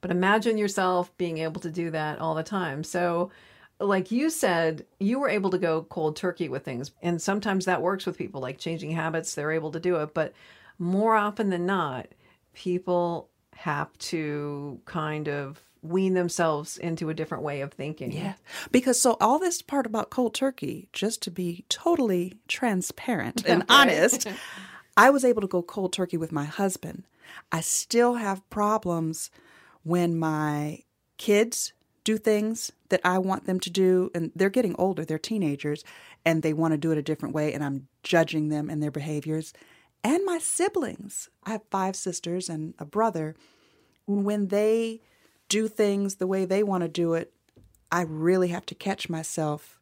But 0.01 0.11
imagine 0.11 0.59
yourself 0.59 1.17
being 1.19 1.39
able 1.39 1.61
to 1.61 1.71
do 1.71 1.91
that 1.91 2.19
all 2.19 2.35
the 2.35 2.43
time. 2.43 2.85
So, 2.85 3.31
like 3.79 4.11
you 4.11 4.31
said, 4.31 4.85
you 4.99 5.19
were 5.19 5.29
able 5.29 5.51
to 5.51 5.59
go 5.59 5.83
cold 5.83 6.17
turkey 6.17 6.49
with 6.49 6.65
things. 6.65 6.91
And 7.03 7.21
sometimes 7.21 7.65
that 7.65 7.83
works 7.83 8.07
with 8.07 8.19
people, 8.19 8.41
like 8.41 8.59
changing 8.59 8.91
habits, 8.93 9.35
they're 9.35 9.53
able 9.53 9.73
to 9.73 9.81
do 9.81 9.97
it. 9.97 10.15
But 10.15 10.33
more 10.79 11.17
often 11.17 11.51
than 11.51 11.67
not, 11.67 12.09
people 12.55 13.29
have 13.55 13.97
to 13.99 14.81
kind 14.87 15.29
of 15.29 15.61
wean 15.83 16.15
themselves 16.15 16.77
into 16.77 17.09
a 17.09 17.15
different 17.15 17.43
way 17.43 17.61
of 17.61 17.73
thinking. 17.73 18.13
Yeah. 18.13 18.35
Because 18.71 19.01
so 19.01 19.17
all 19.21 19.39
this 19.39 19.63
part 19.63 19.87
about 19.87 20.11
cold 20.11 20.35
turkey, 20.35 20.89
just 20.93 21.23
to 21.23 21.31
be 21.31 21.65
totally 21.69 22.39
transparent 22.49 23.45
and 23.47 23.65
honest, 23.69 24.27
I 24.97 25.11
was 25.11 25.25
able 25.25 25.41
to 25.41 25.49
go 25.49 25.63
cold 25.63 25.93
turkey 25.93 26.17
with 26.17 26.33
my 26.33 26.45
husband. 26.45 27.05
I 27.53 27.61
still 27.61 28.15
have 28.15 28.49
problems 28.51 29.31
when 29.83 30.19
my 30.19 30.81
kids 31.17 31.73
do 32.05 32.17
things 32.19 32.73
that 32.89 33.01
I 33.05 33.19
want 33.19 33.47
them 33.47 33.61
to 33.61 33.71
do 33.71 34.11
and 34.15 34.33
they're 34.35 34.51
getting 34.51 34.75
older, 34.77 35.05
they're 35.05 35.19
teenagers 35.19 35.85
and 36.25 36.43
they 36.43 36.53
want 36.53 36.73
to 36.73 36.79
do 36.79 36.91
it 36.93 36.99
a 36.99 37.03
different 37.03 37.35
way 37.35 37.53
and 37.53 37.63
I'm 37.63 37.89
judging 38.03 38.49
them 38.49 38.69
and 38.69 38.83
their 38.83 38.91
behaviors. 38.91 39.53
And 40.03 40.25
my 40.25 40.39
siblings. 40.39 41.29
I 41.45 41.51
have 41.51 41.63
five 41.71 41.95
sisters 41.95 42.49
and 42.49 42.75
a 42.79 42.85
brother. 42.85 43.35
When 44.07 44.49
they 44.49 45.01
do 45.49 45.69
things 45.69 46.17
the 46.17 46.27
way 46.27 46.45
they 46.45 46.63
want 46.63 46.83
to 46.83 46.89
do 46.89 47.15
it, 47.15 47.33
I 47.93 48.03
really 48.03 48.49
have 48.49 48.67
to 48.67 48.75
catch 48.75 49.09
myself 49.09 49.80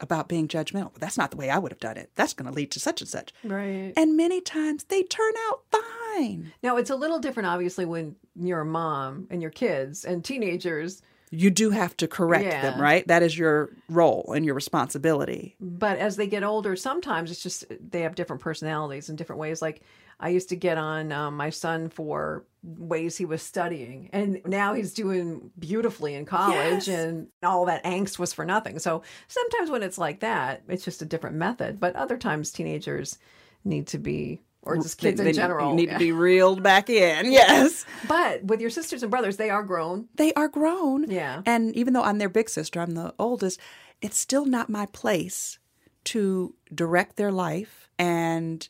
about 0.00 0.28
being 0.28 0.48
judgmental. 0.48 0.94
That's 0.94 1.18
not 1.18 1.30
the 1.30 1.36
way 1.36 1.50
I 1.50 1.58
would 1.58 1.72
have 1.72 1.80
done 1.80 1.96
it. 1.96 2.10
That's 2.14 2.32
going 2.32 2.48
to 2.48 2.54
lead 2.54 2.70
to 2.72 2.80
such 2.80 3.00
and 3.00 3.08
such. 3.08 3.32
Right. 3.44 3.92
And 3.96 4.16
many 4.16 4.40
times 4.40 4.84
they 4.84 5.02
turn 5.02 5.32
out 5.48 5.62
fine. 5.70 6.52
Now, 6.62 6.76
it's 6.76 6.90
a 6.90 6.96
little 6.96 7.18
different, 7.18 7.48
obviously, 7.48 7.84
when 7.84 8.16
you're 8.34 8.60
a 8.60 8.66
mom 8.66 9.26
and 9.30 9.42
your 9.42 9.50
kids 9.50 10.04
and 10.04 10.24
teenagers. 10.24 11.02
You 11.30 11.50
do 11.50 11.70
have 11.70 11.96
to 11.98 12.08
correct 12.08 12.50
them, 12.50 12.80
right? 12.80 13.06
That 13.06 13.22
is 13.22 13.36
your 13.38 13.70
role 13.88 14.32
and 14.34 14.44
your 14.44 14.54
responsibility. 14.54 15.56
But 15.60 15.98
as 15.98 16.16
they 16.16 16.26
get 16.26 16.42
older, 16.42 16.74
sometimes 16.76 17.30
it's 17.30 17.42
just 17.42 17.64
they 17.90 18.02
have 18.02 18.14
different 18.14 18.42
personalities 18.42 19.08
and 19.08 19.18
different 19.18 19.40
ways. 19.40 19.60
Like 19.60 19.82
I 20.20 20.30
used 20.30 20.48
to 20.48 20.56
get 20.56 20.78
on 20.78 21.12
um, 21.12 21.36
my 21.36 21.50
son 21.50 21.90
for 21.90 22.44
ways 22.64 23.16
he 23.16 23.24
was 23.24 23.40
studying, 23.42 24.10
and 24.12 24.40
now 24.44 24.74
he's 24.74 24.92
doing 24.92 25.50
beautifully 25.58 26.14
in 26.14 26.24
college, 26.24 26.88
Yes. 26.88 26.88
and 26.88 27.28
all 27.42 27.66
that 27.66 27.84
angst 27.84 28.18
was 28.18 28.32
for 28.32 28.44
nothing. 28.44 28.78
So 28.80 29.02
sometimes 29.28 29.70
when 29.70 29.82
it's 29.84 29.98
like 29.98 30.20
that, 30.20 30.62
it's 30.68 30.84
just 30.84 31.02
a 31.02 31.06
different 31.06 31.36
method. 31.36 31.78
But 31.78 31.94
other 31.94 32.16
times, 32.16 32.50
teenagers 32.50 33.18
need 33.64 33.86
to 33.88 33.98
be, 33.98 34.40
or 34.62 34.76
just 34.76 34.98
kids 34.98 35.20
They- 35.20 35.28
in 35.28 35.34
general. 35.34 35.74
need 35.74 35.90
to 35.90 35.98
be 35.98 36.12
reeled 36.12 36.62
back 36.62 36.90
in. 36.90 37.32
Yes. 37.32 37.84
But 38.06 38.44
with 38.44 38.60
your 38.60 38.70
sisters 38.70 39.02
and 39.02 39.10
brothers, 39.10 39.36
they 39.36 39.50
are 39.50 39.62
grown. 39.62 40.08
They 40.16 40.32
are 40.34 40.48
grown. 40.48 41.10
Yeah. 41.10 41.42
And 41.46 41.74
even 41.76 41.92
though 41.94 42.02
I'm 42.02 42.18
their 42.18 42.28
big 42.28 42.48
sister, 42.50 42.80
I'm 42.80 42.92
the 42.92 43.14
oldest, 43.18 43.60
it's 44.02 44.18
still 44.18 44.44
not 44.44 44.68
my 44.68 44.86
place 44.86 45.58
to 46.04 46.54
direct 46.74 47.16
their 47.16 47.32
life 47.32 47.88
and 47.98 48.68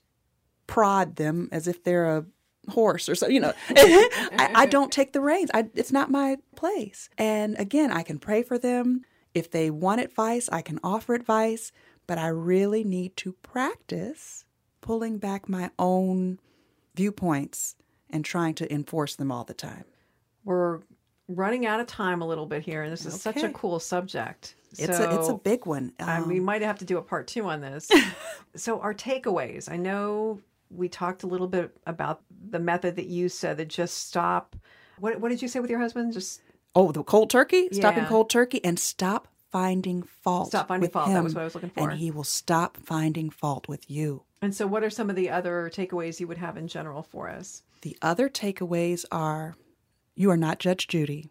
prod 0.66 1.16
them 1.16 1.48
as 1.52 1.66
if 1.68 1.82
they're 1.84 2.16
a 2.18 2.26
horse 2.70 3.08
or 3.08 3.14
so 3.14 3.26
you 3.28 3.40
know 3.40 3.52
I, 3.70 4.50
I 4.54 4.66
don't 4.74 4.92
take 4.92 5.14
the 5.14 5.22
reins 5.22 5.50
I, 5.54 5.70
it's 5.74 5.92
not 5.92 6.10
my 6.10 6.36
place 6.54 7.08
and 7.16 7.58
again 7.58 7.90
i 7.90 8.02
can 8.02 8.18
pray 8.18 8.42
for 8.42 8.58
them 8.58 9.02
if 9.32 9.50
they 9.50 9.70
want 9.70 10.02
advice 10.02 10.50
i 10.52 10.60
can 10.60 10.78
offer 10.84 11.14
advice 11.14 11.72
but 12.06 12.18
i 12.18 12.26
really 12.28 12.84
need 12.84 13.16
to 13.18 13.32
practice 13.42 14.44
pulling 14.80 15.18
back 15.18 15.48
my 15.48 15.70
own 15.78 16.38
viewpoints 16.94 17.76
and 18.10 18.24
trying 18.24 18.54
to 18.54 18.72
enforce 18.72 19.16
them 19.16 19.30
all 19.30 19.44
the 19.44 19.54
time 19.54 19.84
We're 20.44 20.80
running 21.28 21.66
out 21.66 21.80
of 21.80 21.86
time 21.86 22.22
a 22.22 22.26
little 22.26 22.46
bit 22.46 22.62
here, 22.62 22.82
and 22.82 22.92
this 22.92 23.04
is 23.04 23.20
such 23.20 23.42
a 23.42 23.50
cool 23.50 23.78
subject. 23.80 24.54
It's 24.78 24.98
a 24.98 25.14
it's 25.18 25.28
a 25.28 25.34
big 25.34 25.66
one. 25.66 25.92
uh, 26.00 26.24
we 26.26 26.38
Um, 26.38 26.44
might 26.44 26.62
have 26.62 26.78
to 26.78 26.84
do 26.84 26.96
a 26.98 27.02
part 27.02 27.26
two 27.26 27.44
on 27.46 27.60
this. 27.60 27.90
so, 28.56 28.80
our 28.80 28.94
takeaways. 28.94 29.70
I 29.70 29.76
know 29.76 30.40
we 30.70 30.88
talked 30.88 31.22
a 31.22 31.26
little 31.26 31.46
bit 31.48 31.76
about 31.86 32.22
the 32.50 32.58
method 32.58 32.96
that 32.96 33.06
you 33.06 33.28
said 33.28 33.56
that 33.58 33.68
just 33.68 34.06
stop. 34.08 34.56
What, 34.98 35.20
what 35.20 35.28
did 35.30 35.40
you 35.42 35.48
say 35.48 35.60
with 35.60 35.70
your 35.70 35.80
husband? 35.80 36.12
Just 36.12 36.40
oh, 36.74 36.92
the 36.92 37.02
cold 37.02 37.30
turkey. 37.30 37.68
Stopping 37.72 38.04
Yeah. 38.04 38.08
cold 38.08 38.30
turkey 38.30 38.62
and 38.64 38.78
stop 38.78 39.28
finding 39.50 40.02
fault. 40.02 40.48
Stop 40.48 40.68
finding 40.68 40.90
fault. 40.90 41.08
That 41.08 41.24
was 41.24 41.34
what 41.34 41.40
I 41.42 41.44
was 41.44 41.54
looking 41.54 41.70
for. 41.70 41.90
And 41.90 41.98
he 41.98 42.10
will 42.10 42.24
stop 42.24 42.76
finding 42.84 43.30
fault 43.30 43.68
with 43.68 43.90
you. 43.90 44.22
and 44.42 44.54
so, 44.54 44.66
what 44.66 44.82
are 44.84 44.90
some 44.90 45.10
of 45.10 45.16
the 45.16 45.30
other 45.30 45.70
takeaways 45.72 46.20
you 46.20 46.26
would 46.28 46.38
have 46.38 46.56
in 46.56 46.68
general 46.68 47.02
for 47.02 47.28
us? 47.28 47.62
The 47.82 47.96
other 48.02 48.28
takeaways 48.28 49.04
are 49.12 49.56
you 50.16 50.30
are 50.30 50.36
not 50.36 50.58
Judge 50.58 50.88
Judy. 50.88 51.30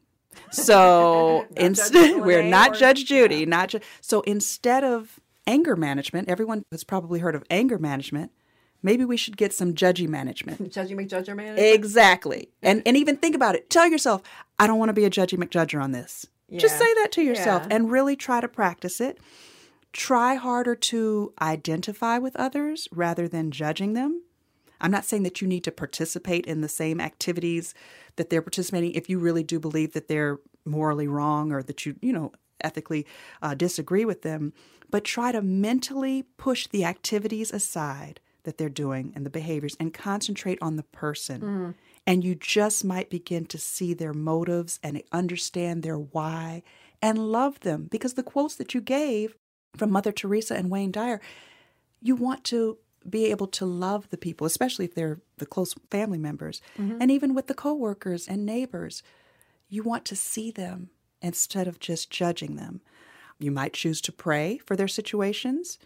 So 0.51 1.45
instead, 1.57 2.21
we're 2.25 2.43
not 2.43 2.71
or- 2.71 2.75
Judge 2.75 3.05
Judy, 3.05 3.45
not 3.45 3.69
ju- 3.69 3.79
so 4.01 4.21
instead 4.21 4.83
of 4.83 5.19
anger 5.45 5.75
management, 5.75 6.29
everyone 6.29 6.63
has 6.71 6.83
probably 6.83 7.19
heard 7.19 7.35
of 7.35 7.43
anger 7.49 7.77
management. 7.77 8.31
Maybe 8.83 9.03
we 9.05 9.17
should 9.17 9.37
get 9.37 9.53
some 9.53 9.73
judgy 9.73 10.07
management. 10.07 10.61
Judgy 10.71 10.95
McJudger 10.95 11.35
man. 11.35 11.57
exactly. 11.57 12.49
And 12.61 12.83
and 12.85 12.95
even 12.95 13.17
think 13.17 13.35
about 13.35 13.55
it. 13.55 13.69
Tell 13.69 13.87
yourself, 13.89 14.21
I 14.59 14.67
don't 14.67 14.77
want 14.79 14.89
to 14.89 14.93
be 14.93 15.03
a 15.05 15.09
judgy 15.09 15.37
McJudger 15.37 15.81
on 15.83 15.91
this. 15.91 16.27
Just 16.55 16.77
say 16.77 16.93
that 16.95 17.11
to 17.13 17.21
yourself 17.21 17.63
Yeah. 17.63 17.75
and 17.75 17.91
really 17.91 18.15
try 18.15 18.39
to 18.39 18.47
practice 18.47 19.01
it. 19.01 19.19
Try 19.91 20.35
harder 20.35 20.75
to 20.75 21.33
identify 21.41 22.17
with 22.17 22.35
others 22.35 22.87
rather 22.91 23.27
than 23.27 23.51
judging 23.51 23.93
them. 23.93 24.23
I'm 24.79 24.91
not 24.91 25.05
saying 25.05 25.23
that 25.23 25.41
you 25.41 25.47
need 25.47 25.63
to 25.63 25.71
participate 25.71 26.45
in 26.45 26.61
the 26.61 26.69
same 26.69 27.01
activities 27.01 27.73
that 28.15 28.29
they're 28.29 28.41
participating 28.43 28.91
if 28.93 29.09
you 29.09 29.17
really 29.19 29.43
do 29.43 29.59
believe 29.59 29.93
that 29.93 30.07
they're 30.07 30.39
morally 30.65 31.07
wrong 31.07 31.51
or 31.51 31.63
that 31.63 31.85
you, 31.85 31.95
you 32.01 32.13
know, 32.13 32.31
ethically 32.61 33.05
uh, 33.41 33.55
disagree 33.55 34.05
with 34.05 34.21
them, 34.21 34.53
but 34.89 35.03
try 35.03 35.31
to 35.31 35.41
mentally 35.41 36.23
push 36.37 36.67
the 36.67 36.85
activities 36.85 37.51
aside 37.51 38.19
that 38.47 38.57
they're 38.57 38.69
doing 38.69 39.11
and 39.13 39.25
the 39.25 39.29
behaviors 39.29 39.75
and 39.77 39.93
concentrate 39.93 40.57
on 40.61 40.77
the 40.77 40.83
person. 40.83 41.41
Mm. 41.41 41.73
And 42.07 42.23
you 42.23 42.33
just 42.33 42.85
might 42.85 43.09
begin 43.09 43.45
to 43.47 43.57
see 43.57 43.93
their 43.93 44.13
motives 44.13 44.79
and 44.81 45.03
understand 45.11 45.83
their 45.83 45.97
why 45.97 46.63
and 47.01 47.19
love 47.19 47.59
them 47.59 47.89
because 47.91 48.13
the 48.13 48.23
quotes 48.23 48.55
that 48.55 48.73
you 48.73 48.79
gave 48.79 49.35
from 49.75 49.91
Mother 49.91 50.13
Teresa 50.13 50.55
and 50.55 50.71
Wayne 50.71 50.93
Dyer, 50.93 51.19
you 52.01 52.15
want 52.15 52.45
to 52.45 52.77
be 53.07 53.25
able 53.25 53.47
to 53.47 53.65
love 53.65 54.09
the 54.11 54.17
people, 54.17 54.47
especially 54.47 54.85
if 54.85 54.95
they're 54.95 55.19
the 55.39 55.45
close 55.45 55.75
family 55.91 56.17
members, 56.17 56.61
mm-hmm. 56.79 57.01
and 57.01 57.11
even 57.11 57.35
with 57.35 57.47
the 57.47 57.53
coworkers 57.53 58.29
and 58.29 58.45
neighbors. 58.45 59.03
You 59.67 59.83
want 59.83 60.05
to 60.05 60.15
see 60.15 60.51
them 60.51 60.89
instead 61.21 61.67
of 61.67 61.79
just 61.79 62.09
judging 62.09 62.55
them. 62.55 62.79
You 63.39 63.51
might 63.51 63.73
choose 63.73 63.99
to 64.01 64.13
pray 64.13 64.59
for 64.59 64.77
their 64.77 64.87
situations. 64.87 65.77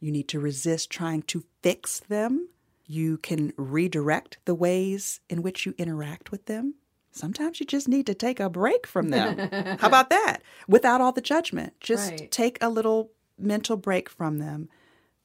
You 0.00 0.12
need 0.12 0.28
to 0.28 0.40
resist 0.40 0.90
trying 0.90 1.22
to 1.22 1.44
fix 1.62 2.00
them. 2.00 2.48
You 2.86 3.18
can 3.18 3.52
redirect 3.56 4.38
the 4.44 4.54
ways 4.54 5.20
in 5.28 5.42
which 5.42 5.66
you 5.66 5.74
interact 5.76 6.30
with 6.30 6.46
them. 6.46 6.74
Sometimes 7.10 7.58
you 7.58 7.66
just 7.66 7.88
need 7.88 8.06
to 8.06 8.14
take 8.14 8.38
a 8.38 8.48
break 8.48 8.86
from 8.86 9.08
them. 9.10 9.38
How 9.80 9.88
about 9.88 10.10
that? 10.10 10.38
Without 10.68 11.00
all 11.00 11.12
the 11.12 11.20
judgment. 11.20 11.74
Just 11.80 12.10
Right. 12.12 12.30
take 12.30 12.58
a 12.60 12.68
little 12.68 13.10
mental 13.36 13.76
break 13.76 14.08
from 14.08 14.38
them. 14.38 14.68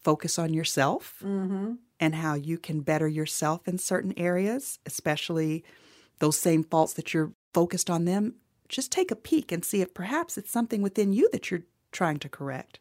Focus 0.04 0.38
on 0.40 0.54
yourself 0.54 1.20
mm-hmm. 1.24 1.74
and 2.00 2.16
how 2.16 2.34
you 2.34 2.58
can 2.58 2.82
better 2.82 3.08
yourself 3.08 3.68
in 3.68 3.78
certain 3.78 4.14
areas, 4.18 4.80
especially 4.86 5.64
those 6.20 6.38
same 6.38 6.64
faults 6.64 6.94
that 6.94 7.14
you're 7.14 7.32
focused 7.54 7.90
on 7.90 8.06
them. 8.06 8.36
Just 8.68 8.92
take 8.92 9.12
a 9.12 9.16
peek 9.16 9.52
and 9.52 9.64
see 9.64 9.82
if 9.82 9.94
perhaps 9.94 10.38
it's 10.38 10.52
something 10.52 10.82
within 10.82 11.14
you 11.14 11.30
that 11.32 11.52
you're 11.52 11.64
trying 11.92 12.18
to 12.20 12.28
correct. 12.30 12.80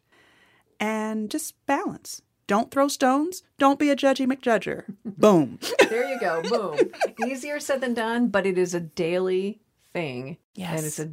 And 0.83 1.31
just 1.31 1.53
balance. 1.65 2.21
Don't 2.45 2.69
throw 2.71 2.89
stones. 2.89 3.41
Don't 3.57 3.79
be 3.79 3.89
a 3.89 3.95
judgy 3.95 4.27
McJudger. 4.27 4.83
Boom. 5.05 5.59
There 5.89 6.09
you 6.09 6.19
go. 6.19 6.41
Boom. 6.41 6.91
Easier 7.27 7.59
said 7.59 7.79
than 7.79 7.93
done, 7.93 8.29
but 8.29 8.47
it 8.47 8.57
is 8.57 8.73
a 8.73 8.79
daily 8.79 9.61
thing. 9.93 10.37
Yes. 10.55 10.75
And 10.77 10.85
it's 10.87 10.97
a 10.99 11.11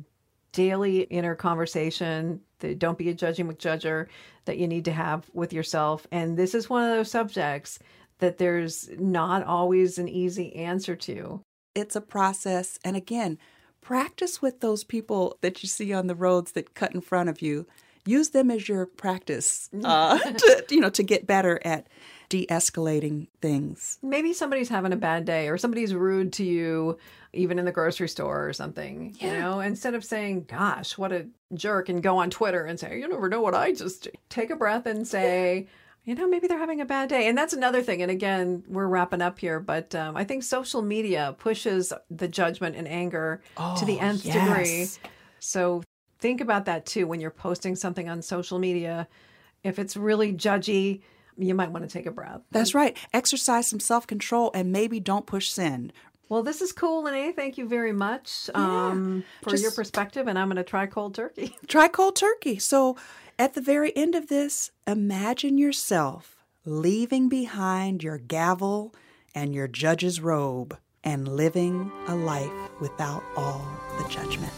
daily 0.53 1.01
inner 1.03 1.35
conversation 1.35 2.41
that 2.61 2.79
don't 2.79 2.97
be 2.97 3.11
a 3.11 3.15
judgy 3.15 3.45
McJudger 3.47 4.07
that 4.47 4.57
you 4.57 4.67
need 4.67 4.87
to 4.87 4.93
have 4.93 5.29
with 5.35 5.53
yourself. 5.53 6.07
And 6.11 6.39
this 6.39 6.55
is 6.55 6.71
one 6.71 6.83
of 6.83 6.97
those 6.97 7.11
subjects 7.11 7.79
that 8.21 8.39
there's 8.39 8.89
not 8.99 9.45
always 9.45 9.99
an 9.99 10.09
easy 10.09 10.57
answer 10.57 10.97
to. 10.97 11.43
it's 11.75 11.95
a 11.95 12.01
process. 12.01 12.79
And 12.83 12.97
again, 12.97 13.39
practice 13.83 14.41
with 14.41 14.61
those 14.61 14.83
people 14.83 15.37
that 15.43 15.63
you 15.63 15.69
see 15.69 15.93
on 15.93 16.07
the 16.07 16.15
roads 16.15 16.53
that 16.53 16.75
cut 16.75 16.95
in 16.95 17.03
front 17.03 17.29
of 17.29 17.43
you. 17.43 17.67
Use 18.07 18.31
them 18.31 18.51
as 18.51 18.69
your 18.69 18.87
practice, 18.87 19.69
uh, 19.85 20.19
to, 20.33 20.65
you 20.71 20.81
know, 20.81 20.91
to 20.91 21.03
get 21.03 21.27
better 21.27 21.61
at 21.65 21.87
de-escalating 22.31 23.27
things. 23.43 23.99
Maybe 24.03 24.33
somebody's 24.33 24.69
having 24.69 24.93
a 24.93 24.97
bad 24.97 25.25
day 25.25 25.49
or 25.49 25.59
somebody's 25.59 25.95
rude 25.95 26.33
to 26.35 26.45
you, 26.45 26.97
even 27.33 27.59
in 27.59 27.65
the 27.65 27.73
grocery 27.73 28.09
store 28.09 28.47
or 28.49 28.53
something. 28.53 29.15
You 29.19 29.33
know, 29.33 29.61
instead 29.61 29.95
of 29.95 30.05
saying, 30.05 30.45
gosh, 30.45 30.97
what 30.97 31.13
a 31.13 31.27
jerk, 31.55 31.89
and 31.89 32.03
go 32.03 32.19
on 32.19 32.31
Twitter 32.31 32.65
and 32.65 32.79
say, 32.79 32.99
you 32.99 33.09
never 33.09 33.29
know 33.29 33.41
what 33.41 33.55
I 33.55 33.73
just 33.73 34.05
did." 34.05 34.17
take 34.29 34.51
a 34.51 34.57
breath 34.57 34.87
and 34.87 35.07
say, 35.07 35.67
you 36.05 36.15
know, 36.15 36.27
maybe 36.27 36.47
they're 36.47 36.59
having 36.59 36.81
a 36.81 36.87
bad 36.87 37.09
day. 37.09 37.29
And 37.29 37.37
that's 37.37 37.53
another 37.53 37.83
thing. 37.83 38.01
And 38.01 38.11
again, 38.11 38.63
we're 38.69 38.87
wrapping 38.87 39.21
up 39.21 39.39
here, 39.39 39.61
but 39.61 39.95
um, 39.95 40.17
I 40.17 40.25
think 40.25 40.43
social 40.45 40.83
media 40.83 41.35
pushes 41.39 41.93
the 42.11 42.29
judgment 42.29 42.77
and 42.77 42.89
anger 42.89 43.43
to 43.57 43.85
the 43.85 43.99
Oh, 44.01 44.05
nth 44.05 44.23
degree. 44.23 44.87
So 45.41 45.83
think 46.21 46.41
about 46.41 46.67
that 46.67 46.87
too 46.87 47.07
when 47.07 47.21
you're 47.21 47.31
posting 47.31 47.77
something 47.77 48.09
on 48.09 48.23
social 48.23 48.59
media. 48.59 49.09
If 49.63 49.79
it's 49.79 49.97
really 49.97 50.33
judgy, 50.33 51.03
you 51.37 51.55
might 51.55 51.71
want 51.71 51.89
to 51.89 51.91
take 51.91 52.07
a 52.07 52.11
breath. 52.11 52.41
That's 52.51 52.75
right. 52.75 52.97
Exercise 53.13 53.67
some 53.67 53.81
self-control 53.81 54.51
and 54.55 54.73
maybe 54.73 55.01
don't 55.01 55.27
push 55.27 55.51
send. 55.51 55.93
Well, 56.29 56.45
this 56.45 56.61
is 56.61 56.71
cool, 56.71 57.03
Lene. 57.03 57.35
Thank 57.35 57.59
you 57.59 57.69
very 57.69 57.93
much 57.93 58.49
um, 58.55 59.25
for 59.43 59.57
your 59.57 59.73
perspective, 59.73 60.29
and 60.29 60.39
I'm 60.39 60.47
going 60.47 60.59
to 60.59 60.63
try 60.63 60.87
cold 60.87 61.17
turkey. 61.17 61.57
Try 61.67 61.89
cold 61.89 62.15
turkey. 62.15 62.61
So, 62.61 62.97
at 63.37 63.55
the 63.55 63.61
very 63.61 63.95
end 63.97 64.15
of 64.15 64.29
this, 64.29 64.71
imagine 64.87 65.59
yourself 65.59 66.37
leaving 66.65 67.29
behind 67.29 68.05
your 68.05 68.19
gavel 68.19 68.95
and 69.35 69.55
your 69.55 69.67
judge's 69.67 70.21
robe 70.21 70.79
and 71.03 71.27
living 71.27 71.91
a 72.07 72.15
life 72.15 72.53
without 72.81 73.25
all 73.37 73.67
the 73.99 74.09
judgment. 74.09 74.53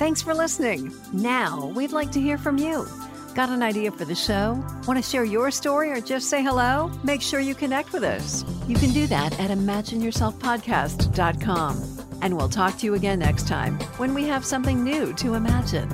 Thanks 0.00 0.22
for 0.22 0.32
listening. 0.32 0.94
Now, 1.12 1.66
we'd 1.76 1.92
like 1.92 2.10
to 2.12 2.20
hear 2.22 2.38
from 2.38 2.56
you. 2.56 2.88
Got 3.34 3.50
an 3.50 3.62
idea 3.62 3.92
for 3.92 4.06
the 4.06 4.14
show? 4.14 4.64
Want 4.86 4.96
to 4.96 5.02
share 5.02 5.24
your 5.24 5.50
story 5.50 5.90
or 5.90 6.00
just 6.00 6.30
say 6.30 6.42
hello? 6.42 6.90
Make 7.04 7.20
sure 7.20 7.38
you 7.38 7.54
connect 7.54 7.92
with 7.92 8.02
us. 8.02 8.46
You 8.66 8.76
can 8.76 8.94
do 8.94 9.06
that 9.08 9.38
at 9.38 9.50
imagineyourselfpodcast.com. 9.50 11.98
And 12.22 12.34
we'll 12.34 12.48
talk 12.48 12.78
to 12.78 12.86
you 12.86 12.94
again 12.94 13.18
next 13.18 13.46
time 13.46 13.78
when 13.98 14.14
we 14.14 14.24
have 14.24 14.42
something 14.42 14.82
new 14.82 15.12
to 15.12 15.34
imagine. 15.34 15.90